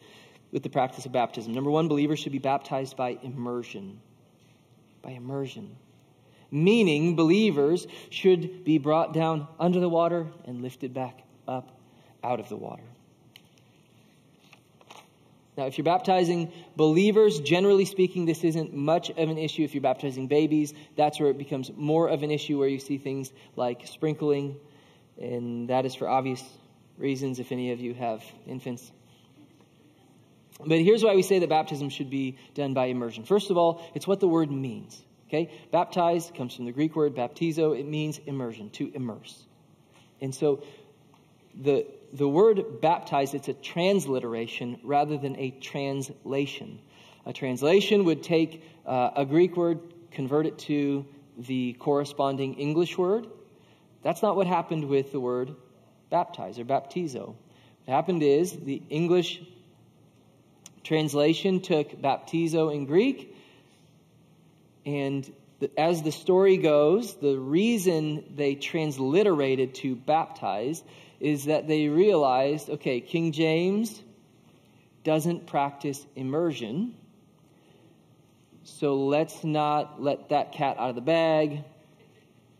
with 0.51 0.61
the 0.61 0.69
practice 0.69 1.05
of 1.07 1.11
baptism. 1.11 1.53
Number 1.53 1.71
one, 1.71 1.87
believers 1.87 2.19
should 2.19 2.31
be 2.31 2.39
baptized 2.39 2.95
by 2.95 3.17
immersion. 3.23 3.99
By 5.03 5.11
immersion. 5.11 5.75
Meaning, 6.49 7.15
believers 7.15 7.85
should 8.09 8.63
be 8.63 8.79
brought 8.79 9.13
down 9.13 9.47
under 9.59 9.79
the 9.79 9.89
water 9.89 10.27
and 10.45 10.61
lifted 10.61 10.93
back 10.93 11.21
up 11.47 11.77
out 12.23 12.39
of 12.39 12.49
the 12.49 12.55
water. 12.55 12.83
Now, 15.55 15.65
if 15.65 15.77
you're 15.77 15.85
baptizing 15.85 16.51
believers, 16.75 17.39
generally 17.39 17.85
speaking, 17.85 18.25
this 18.25 18.43
isn't 18.43 18.73
much 18.73 19.11
of 19.11 19.29
an 19.29 19.37
issue. 19.37 19.63
If 19.63 19.75
you're 19.75 19.81
baptizing 19.81 20.27
babies, 20.27 20.73
that's 20.95 21.19
where 21.19 21.29
it 21.29 21.37
becomes 21.37 21.71
more 21.75 22.07
of 22.07 22.23
an 22.23 22.31
issue, 22.31 22.57
where 22.57 22.67
you 22.67 22.79
see 22.79 22.97
things 22.97 23.33
like 23.55 23.85
sprinkling, 23.85 24.55
and 25.21 25.69
that 25.69 25.85
is 25.85 25.93
for 25.93 26.07
obvious 26.07 26.43
reasons 26.97 27.39
if 27.39 27.51
any 27.51 27.71
of 27.71 27.79
you 27.79 27.93
have 27.93 28.23
infants. 28.47 28.91
But 30.59 30.79
here's 30.79 31.03
why 31.03 31.15
we 31.15 31.21
say 31.23 31.39
that 31.39 31.49
baptism 31.49 31.89
should 31.89 32.09
be 32.09 32.37
done 32.53 32.73
by 32.73 32.85
immersion. 32.85 33.23
First 33.23 33.49
of 33.49 33.57
all, 33.57 33.83
it's 33.95 34.07
what 34.07 34.19
the 34.19 34.27
word 34.27 34.51
means. 34.51 35.01
Okay? 35.27 35.51
Baptize 35.71 36.31
comes 36.35 36.55
from 36.55 36.65
the 36.65 36.71
Greek 36.71 36.95
word 36.95 37.15
baptizo. 37.15 37.77
It 37.77 37.87
means 37.87 38.19
immersion, 38.19 38.69
to 38.71 38.91
immerse. 38.93 39.43
And 40.21 40.33
so 40.33 40.63
the 41.55 41.85
the 42.13 42.27
word 42.27 42.79
baptize, 42.79 43.33
it's 43.33 43.47
a 43.47 43.53
transliteration 43.53 44.79
rather 44.83 45.17
than 45.17 45.35
a 45.37 45.49
translation. 45.49 46.79
A 47.25 47.33
translation 47.33 48.05
would 48.05 48.21
take 48.21 48.63
uh, 48.85 49.11
a 49.15 49.25
Greek 49.25 49.57
word, 49.57 49.79
convert 50.11 50.45
it 50.45 50.59
to 50.59 51.07
the 51.37 51.73
corresponding 51.73 52.53
English 52.55 52.97
word. 52.97 53.25
That's 54.03 54.21
not 54.21 54.35
what 54.35 54.45
happened 54.45 54.85
with 54.85 55.11
the 55.11 55.19
word 55.19 55.55
baptize 56.11 56.59
or 56.59 56.65
baptizo. 56.65 57.35
What 57.85 57.95
happened 57.95 58.21
is 58.21 58.51
the 58.51 58.83
English 58.89 59.41
translation 60.83 61.61
took 61.61 61.91
baptizo 62.01 62.73
in 62.73 62.85
Greek, 62.85 63.35
and 64.85 65.31
as 65.77 66.01
the 66.03 66.11
story 66.11 66.57
goes, 66.57 67.15
the 67.15 67.37
reason 67.37 68.23
they 68.35 68.55
transliterated 68.55 69.75
to 69.75 69.95
baptize 69.95 70.83
is 71.19 71.45
that 71.45 71.67
they 71.67 71.87
realized 71.87 72.69
okay, 72.69 72.99
King 72.99 73.31
James 73.31 74.01
doesn't 75.03 75.47
practice 75.47 76.05
immersion. 76.15 76.95
So 78.63 78.95
let's 78.95 79.43
not 79.43 80.01
let 80.01 80.29
that 80.29 80.53
cat 80.53 80.77
out 80.77 80.89
of 80.89 80.95
the 80.95 81.01
bag, 81.01 81.63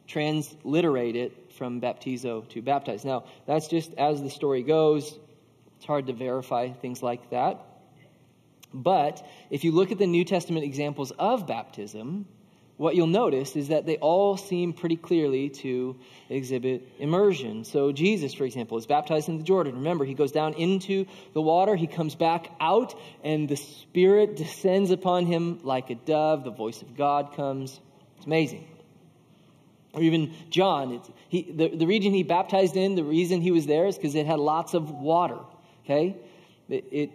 transliterate 0.07 1.15
it 1.15 1.53
from 1.53 1.79
baptizo 1.79 2.47
to 2.49 2.61
baptize. 2.61 3.05
Now, 3.05 3.23
that's 3.45 3.67
just 3.67 3.93
as 3.93 4.21
the 4.21 4.29
story 4.29 4.63
goes. 4.63 5.17
It's 5.77 5.85
hard 5.85 6.07
to 6.07 6.13
verify 6.13 6.71
things 6.71 7.01
like 7.01 7.29
that. 7.29 7.65
But 8.73 9.25
if 9.49 9.63
you 9.63 9.71
look 9.71 9.91
at 9.91 9.97
the 9.97 10.07
New 10.07 10.25
Testament 10.25 10.65
examples 10.65 11.11
of 11.11 11.45
baptism, 11.47 12.25
what 12.77 12.95
you'll 12.95 13.07
notice 13.07 13.55
is 13.55 13.67
that 13.67 13.85
they 13.85 13.97
all 13.97 14.35
seem 14.35 14.73
pretty 14.73 14.95
clearly 14.95 15.49
to 15.49 15.95
exhibit 16.27 16.89
immersion. 16.97 17.65
So, 17.65 17.91
Jesus, 17.91 18.33
for 18.33 18.45
example, 18.45 18.77
is 18.77 18.87
baptized 18.87 19.29
in 19.29 19.37
the 19.37 19.43
Jordan. 19.43 19.75
Remember, 19.75 20.05
he 20.05 20.15
goes 20.15 20.31
down 20.31 20.55
into 20.55 21.05
the 21.33 21.41
water, 21.41 21.75
he 21.75 21.87
comes 21.87 22.15
back 22.15 22.49
out, 22.59 22.95
and 23.23 23.47
the 23.47 23.57
Spirit 23.57 24.35
descends 24.35 24.89
upon 24.89 25.27
him 25.27 25.59
like 25.63 25.91
a 25.91 25.95
dove. 25.95 26.43
The 26.43 26.51
voice 26.51 26.81
of 26.81 26.97
God 26.97 27.35
comes. 27.35 27.79
It's 28.17 28.25
amazing. 28.25 28.67
Or 29.93 30.01
even 30.01 30.33
John, 30.49 30.99
he, 31.29 31.43
the, 31.43 31.69
the 31.69 31.85
region 31.85 32.13
he 32.13 32.23
baptized 32.23 32.75
in, 32.75 32.95
the 32.95 33.03
reason 33.03 33.41
he 33.41 33.51
was 33.51 33.67
there 33.67 33.85
is 33.85 33.95
because 33.95 34.15
it 34.15 34.25
had 34.25 34.39
lots 34.39 34.73
of 34.73 34.89
water. 34.89 35.37
Okay? 35.85 36.17
It, 36.67 36.85
it 36.91 37.11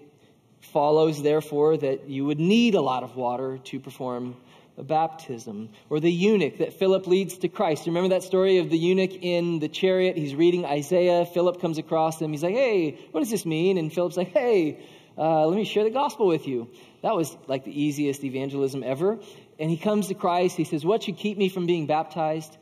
follows, 0.60 1.22
therefore, 1.22 1.76
that 1.76 2.08
you 2.08 2.24
would 2.24 2.40
need 2.40 2.74
a 2.74 2.80
lot 2.80 3.02
of 3.02 3.16
water 3.16 3.58
to 3.64 3.80
perform 3.80 4.36
a 4.76 4.82
baptism, 4.84 5.70
or 5.90 5.98
the 5.98 6.10
eunuch 6.10 6.58
that 6.58 6.74
Philip 6.74 7.06
leads 7.08 7.38
to 7.38 7.48
Christ. 7.48 7.86
Remember 7.86 8.10
that 8.10 8.22
story 8.22 8.58
of 8.58 8.70
the 8.70 8.78
eunuch 8.78 9.12
in 9.12 9.58
the 9.58 9.68
chariot? 9.68 10.16
He's 10.16 10.36
reading 10.36 10.64
Isaiah. 10.64 11.26
Philip 11.26 11.60
comes 11.60 11.78
across 11.78 12.22
him. 12.22 12.30
He's 12.30 12.44
like, 12.44 12.54
hey, 12.54 12.98
what 13.10 13.20
does 13.20 13.30
this 13.30 13.44
mean? 13.44 13.76
And 13.76 13.92
Philip's 13.92 14.16
like, 14.16 14.32
hey, 14.32 14.78
uh, 15.18 15.46
let 15.46 15.56
me 15.56 15.64
share 15.64 15.82
the 15.82 15.90
gospel 15.90 16.28
with 16.28 16.46
you. 16.46 16.70
That 17.02 17.16
was 17.16 17.36
like 17.48 17.64
the 17.64 17.82
easiest 17.82 18.22
evangelism 18.22 18.84
ever. 18.84 19.18
And 19.58 19.68
he 19.68 19.76
comes 19.76 20.08
to 20.08 20.14
Christ. 20.14 20.56
He 20.56 20.64
says, 20.64 20.84
What 20.84 21.02
should 21.02 21.16
keep 21.16 21.36
me 21.36 21.48
from 21.48 21.66
being 21.66 21.86
baptized? 21.86 22.56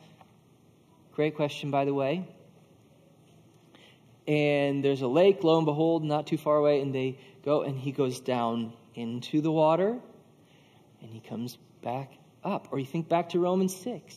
Great 1.15 1.35
question, 1.37 1.71
by 1.71 1.85
the 1.85 1.93
way. 1.93 2.27
And 4.27 4.85
there's 4.85 5.03
a 5.03 5.09
lake, 5.09 5.45
lo 5.45 5.57
and 5.57 5.67
behold, 5.67 6.05
not 6.05 6.27
too 6.27 6.39
far 6.39 6.57
away. 6.57 6.81
And 6.81 6.95
they 6.95 7.19
go, 7.45 7.63
and 7.63 7.79
he 7.79 7.93
goes 7.93 8.21
down 8.21 8.73
into 8.95 9.41
the 9.41 9.53
water. 9.53 9.97
And 11.01 11.11
he 11.11 11.21
comes 11.21 11.57
back 11.83 12.13
up. 12.43 12.69
Or 12.73 12.79
you 12.79 12.87
think 12.87 13.09
back 13.09 13.31
to 13.31 13.39
Romans 13.39 13.77
6. 13.77 14.17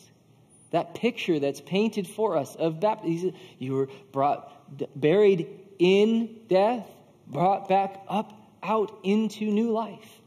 That 0.70 0.94
picture 0.94 1.38
that's 1.38 1.60
painted 1.60 2.06
for 2.06 2.36
us 2.36 2.54
of 2.56 2.80
baptism. 2.80 3.34
You 3.58 3.74
were 3.74 3.88
brought, 4.12 4.52
buried 4.98 5.48
in 5.78 6.36
death, 6.48 6.86
brought 7.26 7.68
back 7.68 8.02
up 8.08 8.32
out 8.62 8.98
into 9.02 9.46
new 9.46 9.70
life. 9.70 10.20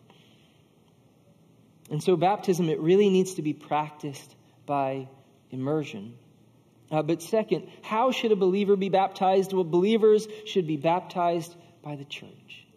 And 1.89 2.01
so, 2.01 2.15
baptism, 2.15 2.69
it 2.69 2.79
really 2.79 3.09
needs 3.09 3.36
to 3.36 3.41
be 3.41 3.53
practiced 3.53 4.36
by 4.65 5.07
immersion. 5.51 6.15
Uh, 6.93 7.01
but, 7.01 7.23
second, 7.23 7.67
how 7.81 8.11
should 8.11 8.31
a 8.31 8.35
believer 8.35 8.75
be 8.75 8.89
baptized? 8.89 9.51
Well, 9.51 9.63
believers 9.63 10.27
should 10.45 10.67
be 10.67 10.77
baptized 10.77 11.55
by 11.81 11.95
the 11.95 12.05
church. 12.05 12.67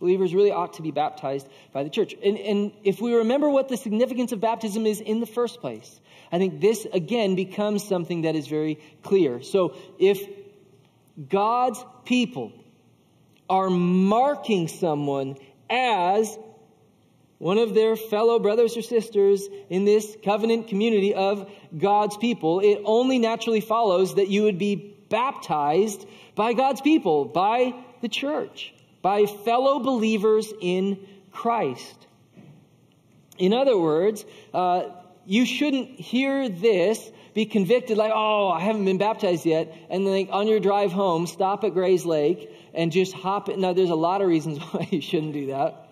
Believers 0.00 0.34
really 0.34 0.50
ought 0.50 0.72
to 0.74 0.82
be 0.82 0.90
baptized 0.90 1.46
by 1.72 1.84
the 1.84 1.90
church. 1.90 2.12
And, 2.24 2.36
and 2.36 2.72
if 2.82 3.00
we 3.00 3.14
remember 3.14 3.48
what 3.48 3.68
the 3.68 3.76
significance 3.76 4.32
of 4.32 4.40
baptism 4.40 4.84
is 4.84 5.00
in 5.00 5.20
the 5.20 5.26
first 5.26 5.60
place, 5.60 6.00
I 6.32 6.38
think 6.38 6.60
this 6.60 6.88
again 6.92 7.36
becomes 7.36 7.86
something 7.86 8.22
that 8.22 8.34
is 8.34 8.48
very 8.48 8.80
clear. 9.04 9.42
So 9.42 9.76
if 10.00 10.20
God's 11.28 11.84
people 12.04 12.52
are 13.48 13.70
marking 13.70 14.66
someone 14.66 15.36
as 15.70 16.36
one 17.42 17.58
of 17.58 17.74
their 17.74 17.96
fellow 17.96 18.38
brothers 18.38 18.76
or 18.76 18.82
sisters 18.82 19.48
in 19.68 19.84
this 19.84 20.16
covenant 20.24 20.68
community 20.68 21.14
of 21.14 21.50
God's 21.76 22.16
people, 22.16 22.60
it 22.60 22.80
only 22.84 23.18
naturally 23.18 23.60
follows 23.60 24.14
that 24.14 24.28
you 24.28 24.44
would 24.44 24.58
be 24.58 24.76
baptized 25.08 26.06
by 26.34 26.52
God's 26.52 26.80
people, 26.80 27.24
by 27.24 27.74
the 28.00 28.08
church 28.08 28.72
by 29.02 29.26
fellow 29.26 29.80
believers 29.80 30.52
in 30.60 31.06
Christ. 31.32 32.06
In 33.36 33.52
other 33.52 33.76
words, 33.76 34.24
uh, 34.54 34.84
you 35.26 35.44
shouldn't 35.44 36.00
hear 36.00 36.48
this, 36.48 37.10
be 37.34 37.44
convicted 37.46 37.96
like, 37.96 38.12
oh, 38.14 38.48
I 38.48 38.60
haven't 38.60 38.84
been 38.84 38.98
baptized 38.98 39.44
yet, 39.44 39.74
and 39.90 40.06
then 40.06 40.12
like, 40.12 40.28
on 40.30 40.46
your 40.46 40.60
drive 40.60 40.92
home, 40.92 41.26
stop 41.26 41.64
at 41.64 41.74
Gray's 41.74 42.06
Lake 42.06 42.50
and 42.74 42.92
just 42.92 43.12
hop 43.12 43.48
in. 43.48 43.60
Now, 43.60 43.72
there's 43.72 43.90
a 43.90 43.96
lot 43.96 44.22
of 44.22 44.28
reasons 44.28 44.58
why 44.70 44.86
you 44.90 45.00
shouldn't 45.00 45.32
do 45.32 45.46
that, 45.46 45.88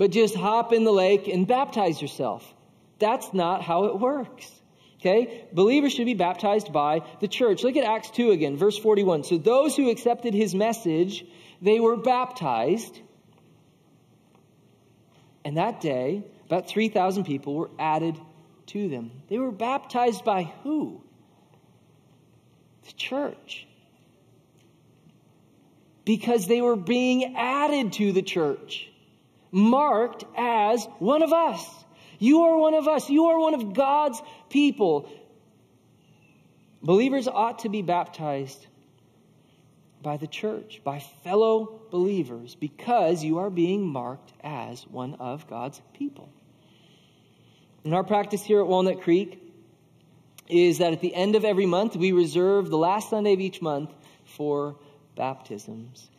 but 0.00 0.10
just 0.10 0.34
hop 0.34 0.72
in 0.72 0.84
the 0.84 0.90
lake 0.90 1.28
and 1.28 1.46
baptize 1.46 2.00
yourself. 2.00 2.54
That's 2.98 3.34
not 3.34 3.60
how 3.60 3.84
it 3.84 4.00
works. 4.00 4.50
Okay? 4.98 5.46
Believers 5.52 5.92
should 5.92 6.06
be 6.06 6.14
baptized 6.14 6.72
by 6.72 7.02
the 7.20 7.28
church. 7.28 7.62
Look 7.62 7.76
at 7.76 7.84
Acts 7.84 8.08
2 8.12 8.30
again, 8.30 8.56
verse 8.56 8.78
41. 8.78 9.24
So 9.24 9.36
those 9.36 9.76
who 9.76 9.90
accepted 9.90 10.32
his 10.32 10.54
message 10.54 11.26
they 11.60 11.80
were 11.80 11.98
baptized. 11.98 12.98
And 15.44 15.58
that 15.58 15.82
day, 15.82 16.24
about 16.46 16.66
3,000 16.66 17.24
people 17.24 17.54
were 17.54 17.70
added 17.78 18.18
to 18.68 18.88
them. 18.88 19.10
They 19.28 19.38
were 19.38 19.52
baptized 19.52 20.24
by 20.24 20.44
who? 20.62 21.02
The 22.86 22.92
church. 22.92 23.66
Because 26.06 26.46
they 26.46 26.62
were 26.62 26.76
being 26.76 27.36
added 27.36 27.92
to 27.94 28.12
the 28.12 28.22
church, 28.22 28.90
marked 29.50 30.24
as 30.36 30.86
one 30.98 31.22
of 31.22 31.32
us. 31.32 31.64
You 32.18 32.42
are 32.42 32.58
one 32.58 32.74
of 32.74 32.86
us. 32.86 33.08
You 33.08 33.26
are 33.26 33.38
one 33.38 33.54
of 33.54 33.74
God's 33.74 34.20
people. 34.48 35.10
Believers 36.82 37.28
ought 37.28 37.60
to 37.60 37.68
be 37.68 37.82
baptized 37.82 38.66
by 40.02 40.16
the 40.16 40.26
church, 40.26 40.80
by 40.82 40.98
fellow 40.98 41.80
believers, 41.90 42.54
because 42.54 43.22
you 43.22 43.38
are 43.38 43.50
being 43.50 43.86
marked 43.86 44.32
as 44.42 44.86
one 44.86 45.14
of 45.14 45.48
God's 45.48 45.80
people. 45.92 46.32
And 47.84 47.94
our 47.94 48.04
practice 48.04 48.42
here 48.42 48.60
at 48.60 48.66
Walnut 48.66 49.02
Creek 49.02 49.42
is 50.48 50.78
that 50.78 50.92
at 50.92 51.00
the 51.00 51.14
end 51.14 51.36
of 51.36 51.44
every 51.44 51.66
month, 51.66 51.96
we 51.96 52.12
reserve 52.12 52.68
the 52.68 52.78
last 52.78 53.10
Sunday 53.10 53.32
of 53.32 53.40
each 53.40 53.62
month 53.62 53.90
for 54.24 54.76
baptisms. 55.16 56.10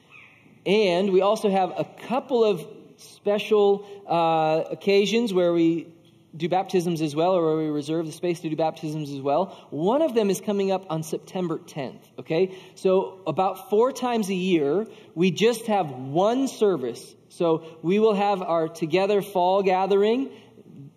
And 0.66 1.12
we 1.12 1.22
also 1.22 1.50
have 1.50 1.74
a 1.76 1.84
couple 2.08 2.44
of 2.44 2.66
special 3.02 3.86
uh, 4.08 4.72
occasions 4.72 5.34
where 5.34 5.54
we 5.54 5.88
do 6.36 6.48
baptisms 6.48 7.02
as 7.02 7.16
well, 7.16 7.34
or 7.34 7.44
where 7.46 7.66
we 7.66 7.70
reserve 7.70 8.06
the 8.06 8.12
space 8.12 8.40
to 8.40 8.50
do 8.50 8.56
baptisms 8.56 9.12
as 9.12 9.20
well. 9.20 9.68
One 9.70 10.02
of 10.02 10.16
them 10.16 10.30
is 10.30 10.40
coming 10.40 10.72
up 10.72 10.86
on 10.90 11.04
September 11.04 11.58
10th, 11.58 12.00
okay? 12.20 12.58
So, 12.76 13.20
about 13.28 13.70
four 13.70 13.92
times 13.92 14.30
a 14.30 14.34
year, 14.34 14.88
we 15.14 15.32
just 15.32 15.68
have 15.68 15.92
one 15.92 16.48
service. 16.48 17.16
So, 17.30 17.66
we 17.82 18.00
will 18.00 18.14
have 18.14 18.42
our 18.42 18.70
Together 18.70 19.22
Fall 19.22 19.62
Gathering 19.62 20.30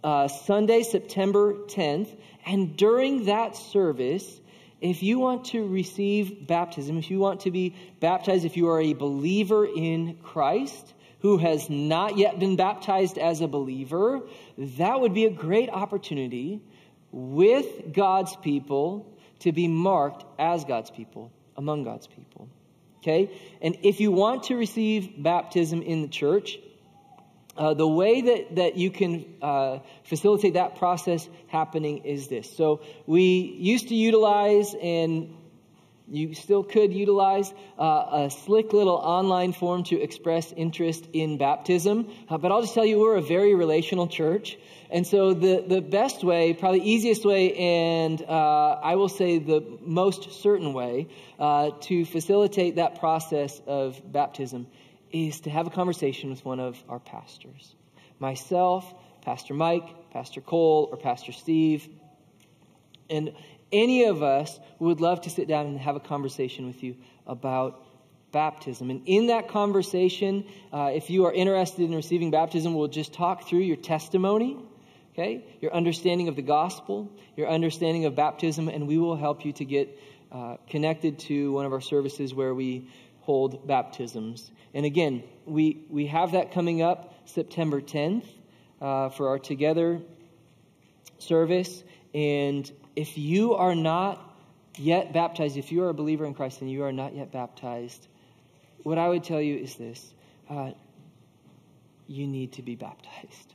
uh, 0.05 0.29
Sunday, 0.29 0.83
September 0.83 1.55
10th. 1.67 2.17
And 2.47 2.77
during 2.77 3.25
that 3.25 3.57
service, 3.57 4.41
if 4.81 5.03
you 5.03 5.19
want 5.19 5.47
to 5.47 5.67
receive 5.67 6.47
baptism, 6.47 6.99
if 6.99 7.11
you 7.11 7.19
want 7.19 7.41
to 7.41 7.51
be 7.51 7.75
baptized, 8.01 8.45
if 8.45 8.57
you 8.57 8.69
are 8.69 8.81
a 8.81 8.93
believer 8.93 9.67
in 9.67 10.19
Christ 10.23 10.94
who 11.25 11.39
has 11.39 11.70
not 11.70 12.18
yet 12.18 12.39
been 12.39 12.55
baptized 12.55 13.16
as 13.16 13.41
a 13.41 13.49
believer, 13.49 14.20
that 14.59 15.01
would 15.01 15.14
be 15.14 15.25
a 15.25 15.31
great 15.31 15.70
opportunity 15.70 16.61
with 17.12 17.95
God's 17.95 18.37
people 18.37 19.11
to 19.39 19.51
be 19.51 19.66
marked 19.66 20.22
as 20.39 20.66
God's 20.66 20.91
people, 20.91 21.33
among 21.57 21.83
God's 21.83 22.07
people. 22.07 22.47
Okay? 22.99 23.31
And 23.62 23.79
if 23.83 24.01
you 24.01 24.12
want 24.12 24.43
to 24.45 24.57
receive 24.57 25.14
baptism 25.16 25.81
in 25.81 26.03
the 26.03 26.09
church, 26.09 26.59
uh, 27.57 27.72
the 27.72 27.89
way 27.89 28.20
that, 28.20 28.57
that 28.57 28.77
you 28.77 28.91
can 28.91 29.25
uh, 29.41 29.79
facilitate 30.03 30.55
that 30.55 30.77
process 30.77 31.27
happening 31.47 32.05
is 32.05 32.29
this. 32.29 32.55
So, 32.55 32.83
we 33.07 33.57
used 33.59 33.89
to 33.89 33.95
utilize, 33.95 34.75
and 34.75 35.35
you 36.09 36.35
still 36.35 36.63
could 36.63 36.93
utilize, 36.93 37.53
uh, 37.79 38.25
a 38.27 38.31
slick 38.31 38.73
little 38.73 38.97
online 38.97 39.53
form 39.53 39.85
to 39.85 40.01
express 40.01 40.53
interest 40.53 41.09
in 41.13 41.39
baptism. 41.39 42.11
Uh, 42.29 42.39
but 42.39 42.53
I'll 42.53 42.61
just 42.61 42.75
tell 42.75 42.85
you, 42.85 42.99
we're 42.99 43.17
a 43.17 43.23
very 43.23 43.55
relational 43.55 44.07
church. 44.07 44.59
And 44.91 45.07
so, 45.07 45.33
the, 45.33 45.65
the 45.67 45.81
best 45.81 46.23
way, 46.23 46.53
probably 46.53 46.83
easiest 46.83 47.25
way, 47.25 47.55
and 47.55 48.23
uh, 48.23 48.79
I 48.83 48.97
will 48.97 49.09
say 49.09 49.39
the 49.39 49.79
most 49.81 50.43
certain 50.43 50.73
way 50.73 51.09
uh, 51.39 51.71
to 51.83 52.05
facilitate 52.05 52.77
that 52.77 53.01
process 53.01 53.61
of 53.67 54.01
baptism 54.13 54.67
is 55.11 55.41
to 55.41 55.51
have 55.51 55.67
a 55.67 55.71
conversation 55.71 56.31
with 56.31 56.45
one 56.45 56.61
of 56.61 56.83
our 56.89 57.01
pastors. 57.01 57.75
Myself, 58.19 58.93
Pastor 59.23 59.55
Mike, 59.55 60.11
Pastor 60.13 60.41
Cole, 60.41 60.89
or 60.91 60.99
Pastor 60.99 61.33
Steve. 61.33 61.89
And 63.09 63.33
any 63.75 64.05
of 64.05 64.22
us 64.22 64.59
would 64.79 65.01
love 65.01 65.22
to 65.22 65.31
sit 65.31 65.49
down 65.49 65.66
and 65.66 65.79
have 65.79 65.97
a 65.97 66.01
conversation 66.01 66.66
with 66.66 66.83
you 66.83 66.97
about 67.27 67.85
baptism. 68.33 68.91
And 68.91 69.03
in 69.07 69.27
that 69.27 69.49
conversation, 69.49 70.47
uh, 70.72 70.93
if 70.95 71.11
you 71.11 71.27
are 71.27 71.33
interested 71.33 71.83
in 71.83 71.95
receiving 71.95 72.31
baptism, 72.31 72.75
we'll 72.75 72.89
just 72.89 73.12
talk 73.12 73.49
through 73.49 73.61
your 73.61 73.77
testimony, 73.77 74.57
okay, 75.12 75.45
your 75.61 75.75
understanding 75.75 76.29
of 76.29 76.37
the 76.37 76.43
gospel, 76.43 77.11
your 77.37 77.49
understanding 77.49 78.05
of 78.07 78.14
baptism, 78.14 78.68
and 78.68 78.87
we 78.89 78.99
will 78.99 79.16
help 79.16 79.45
you 79.45 79.53
to 79.53 79.64
get 79.64 79.99
uh, 80.33 80.57
connected 80.68 81.18
to 81.20 81.53
one 81.53 81.66
of 81.66 81.72
our 81.72 81.81
services 81.81 82.33
where 82.33 82.55
we 82.55 82.89
hold 83.20 83.66
baptisms. 83.66 84.51
And 84.75 84.85
again, 84.85 85.22
we, 85.47 85.85
we 85.89 86.07
have 86.07 86.33
that 86.33 86.53
coming 86.53 86.83
up 86.83 87.14
September 87.27 87.81
10th 87.81 88.27
uh, 88.81 89.09
for 89.11 89.29
our 89.29 89.39
Together 89.39 90.01
service. 91.18 91.83
And 92.12 92.70
if 92.97 93.19
you 93.19 93.55
are 93.55 93.75
not 93.75 94.21
yet 94.77 95.13
baptized, 95.13 95.57
if 95.57 95.73
you 95.73 95.83
are 95.85 95.89
a 95.89 95.95
believer 95.95 96.25
in 96.25 96.35
Christ 96.35 96.61
and 96.61 96.71
you 96.71 96.85
are 96.85 96.93
not 96.93 97.15
yet 97.15 97.33
baptized, 97.33 98.07
what 98.83 98.99
I 98.99 99.09
would 99.09 99.25
tell 99.25 99.41
you 99.41 99.57
is 99.57 99.75
this 99.77 100.15
uh, 100.49 100.73
you 102.07 102.27
need 102.27 102.55
to 102.55 102.63
be 102.63 102.77
baptized. 102.77 103.55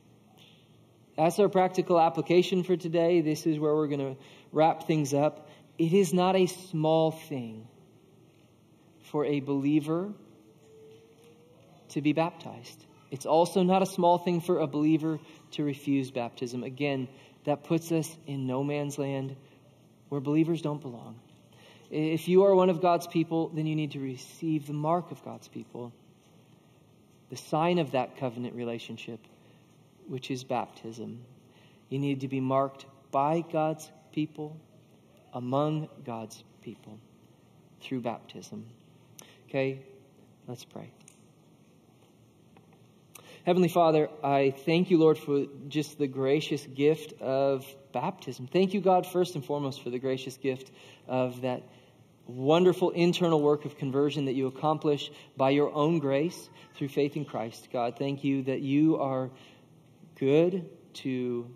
That's 1.15 1.37
our 1.39 1.49
practical 1.49 1.99
application 1.99 2.63
for 2.63 2.77
today. 2.77 3.21
This 3.21 3.45
is 3.45 3.59
where 3.59 3.75
we're 3.75 3.87
going 3.87 4.15
to 4.15 4.21
wrap 4.51 4.87
things 4.87 5.13
up. 5.13 5.49
It 5.77 5.93
is 5.93 6.13
not 6.13 6.35
a 6.35 6.47
small 6.47 7.11
thing 7.11 7.67
for 9.11 9.25
a 9.25 9.39
believer 9.39 10.13
to 11.89 12.01
be 12.01 12.13
baptized. 12.13 12.85
It's 13.11 13.25
also 13.25 13.63
not 13.63 13.81
a 13.81 13.85
small 13.85 14.17
thing 14.17 14.39
for 14.39 14.59
a 14.59 14.67
believer 14.67 15.19
to 15.51 15.63
refuse 15.63 16.11
baptism. 16.11 16.63
Again, 16.63 17.07
that 17.45 17.63
puts 17.63 17.91
us 17.91 18.17
in 18.27 18.47
no 18.47 18.63
man's 18.63 18.97
land 18.97 19.35
where 20.09 20.21
believers 20.21 20.61
don't 20.61 20.81
belong. 20.81 21.19
If 21.89 22.27
you 22.27 22.43
are 22.43 22.53
one 22.53 22.69
of 22.69 22.81
God's 22.81 23.07
people, 23.07 23.49
then 23.49 23.65
you 23.65 23.75
need 23.75 23.91
to 23.91 23.99
receive 23.99 24.67
the 24.67 24.73
mark 24.73 25.11
of 25.11 25.23
God's 25.23 25.47
people, 25.47 25.91
the 27.29 27.37
sign 27.37 27.79
of 27.79 27.91
that 27.91 28.17
covenant 28.17 28.55
relationship, 28.55 29.19
which 30.07 30.29
is 30.29 30.43
baptism. 30.43 31.19
You 31.89 31.97
need 31.97 32.21
to 32.21 32.27
be 32.27 32.39
marked 32.39 32.85
by 33.11 33.43
God's 33.51 33.89
people, 34.11 34.55
among 35.33 35.89
God's 36.05 36.43
people, 36.61 36.99
through 37.81 38.01
baptism. 38.01 38.65
Okay, 39.47 39.79
let's 40.47 40.65
pray. 40.65 40.91
Heavenly 43.49 43.67
Father, 43.67 44.11
I 44.23 44.51
thank 44.51 44.91
you, 44.91 44.99
Lord, 44.99 45.17
for 45.17 45.47
just 45.69 45.97
the 45.97 46.05
gracious 46.05 46.67
gift 46.67 47.19
of 47.19 47.65
baptism. 47.91 48.45
Thank 48.45 48.75
you, 48.75 48.79
God, 48.79 49.07
first 49.07 49.33
and 49.33 49.43
foremost, 49.43 49.81
for 49.81 49.89
the 49.89 49.97
gracious 49.97 50.37
gift 50.37 50.69
of 51.07 51.41
that 51.41 51.63
wonderful 52.27 52.91
internal 52.91 53.41
work 53.41 53.65
of 53.65 53.75
conversion 53.75 54.25
that 54.25 54.33
you 54.33 54.45
accomplish 54.45 55.11
by 55.35 55.49
your 55.49 55.73
own 55.73 55.97
grace 55.97 56.47
through 56.75 56.89
faith 56.89 57.17
in 57.17 57.25
Christ. 57.25 57.69
God, 57.73 57.95
thank 57.97 58.23
you 58.23 58.43
that 58.43 58.61
you 58.61 58.99
are 58.99 59.31
good 60.19 60.69
to 61.01 61.49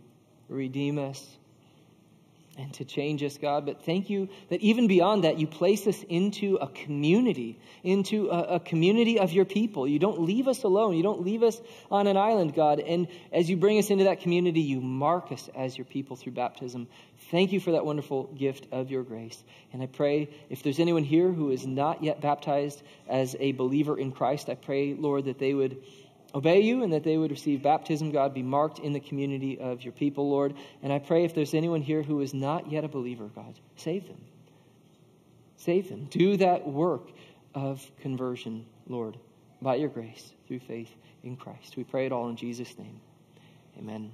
redeem 0.49 0.97
us 0.97 1.37
and 2.57 2.71
to 2.75 2.85
change 2.85 3.23
us, 3.23 3.37
God. 3.37 3.65
But 3.65 3.83
thank 3.83 4.09
you 4.09 4.29
that 4.49 4.61
even 4.61 4.87
beyond 4.87 5.23
that, 5.23 5.39
you 5.39 5.47
place 5.47 5.87
us 5.87 6.03
into 6.03 6.57
a 6.57 6.67
community, 6.67 7.59
into 7.83 8.29
a, 8.29 8.55
a, 8.55 8.59
community 8.59 9.19
of 9.19 9.31
your 9.31 9.45
people. 9.45 9.87
You 9.87 9.97
don't 9.97 10.21
leave 10.21 10.47
us 10.47 10.63
alone. 10.63 10.95
You 10.95 11.01
don't 11.01 11.23
leave 11.23 11.41
us 11.41 11.59
on 11.89 12.05
an 12.05 12.15
island, 12.15 12.53
God. 12.53 12.79
And 12.79 13.07
as 13.31 13.49
you 13.49 13.57
bring 13.57 13.79
us 13.79 13.89
into 13.89 14.03
that 14.03 14.21
community, 14.21 14.61
you 14.61 14.81
mark 14.81 15.31
us 15.31 15.49
as 15.55 15.77
your 15.77 15.85
people 15.85 16.15
through 16.15 16.33
baptism. 16.33 16.87
Thank 17.31 17.53
you 17.53 17.59
for 17.59 17.71
that 17.71 17.85
wonderful 17.85 18.25
gift 18.25 18.67
of 18.71 18.91
your 18.91 19.03
grace. 19.03 19.43
And 19.71 19.81
I 19.81 19.87
pray 19.87 20.29
if 20.49 20.61
there's 20.61 20.79
anyone 20.79 21.03
here 21.03 21.31
who 21.31 21.49
is 21.49 21.65
not 21.65 22.03
yet 22.03 22.21
baptized 22.21 22.83
as 23.09 23.35
a 23.39 23.53
believer 23.53 23.97
in 23.97 24.11
Christ, 24.11 24.49
I 24.49 24.55
pray, 24.55 24.93
Lord, 24.93 25.25
that 25.25 25.39
they 25.39 25.53
would 25.55 25.81
obey 26.33 26.61
you 26.61 26.83
and 26.83 26.93
that 26.93 27.03
they 27.03 27.17
would 27.17 27.31
receive 27.31 27.61
baptism, 27.61 28.11
God, 28.11 28.33
be 28.33 28.43
marked 28.43 28.79
in 28.79 28.93
the 28.93 28.99
community 28.99 29.59
of 29.59 29.83
your 29.83 29.93
people, 29.93 30.29
Lord. 30.29 30.55
And 30.81 30.91
I 30.91 30.99
pray 30.99 31.25
if 31.25 31.33
there's 31.35 31.53
anyone 31.53 31.81
here 31.81 32.01
who 32.01 32.21
is 32.21 32.33
not 32.33 32.71
yet 32.71 32.83
a 32.83 32.87
believer, 32.87 33.29
God, 33.35 33.59
save 33.75 34.07
them. 34.07 34.21
Save 35.57 35.89
them. 35.89 36.07
Do 36.09 36.37
that 36.37 36.67
work 36.67 37.09
of 37.53 37.89
conversion, 38.01 38.65
Lord, 38.87 39.17
by 39.61 39.75
your 39.75 39.89
grace 39.89 40.33
through 40.47 40.59
faith 40.59 40.93
in 41.23 41.37
Christ. 41.37 41.77
We 41.77 41.83
pray 41.83 42.05
it 42.05 42.11
all 42.11 42.29
in 42.29 42.35
Jesus' 42.35 42.77
name. 42.77 42.99
Amen. 43.77 44.11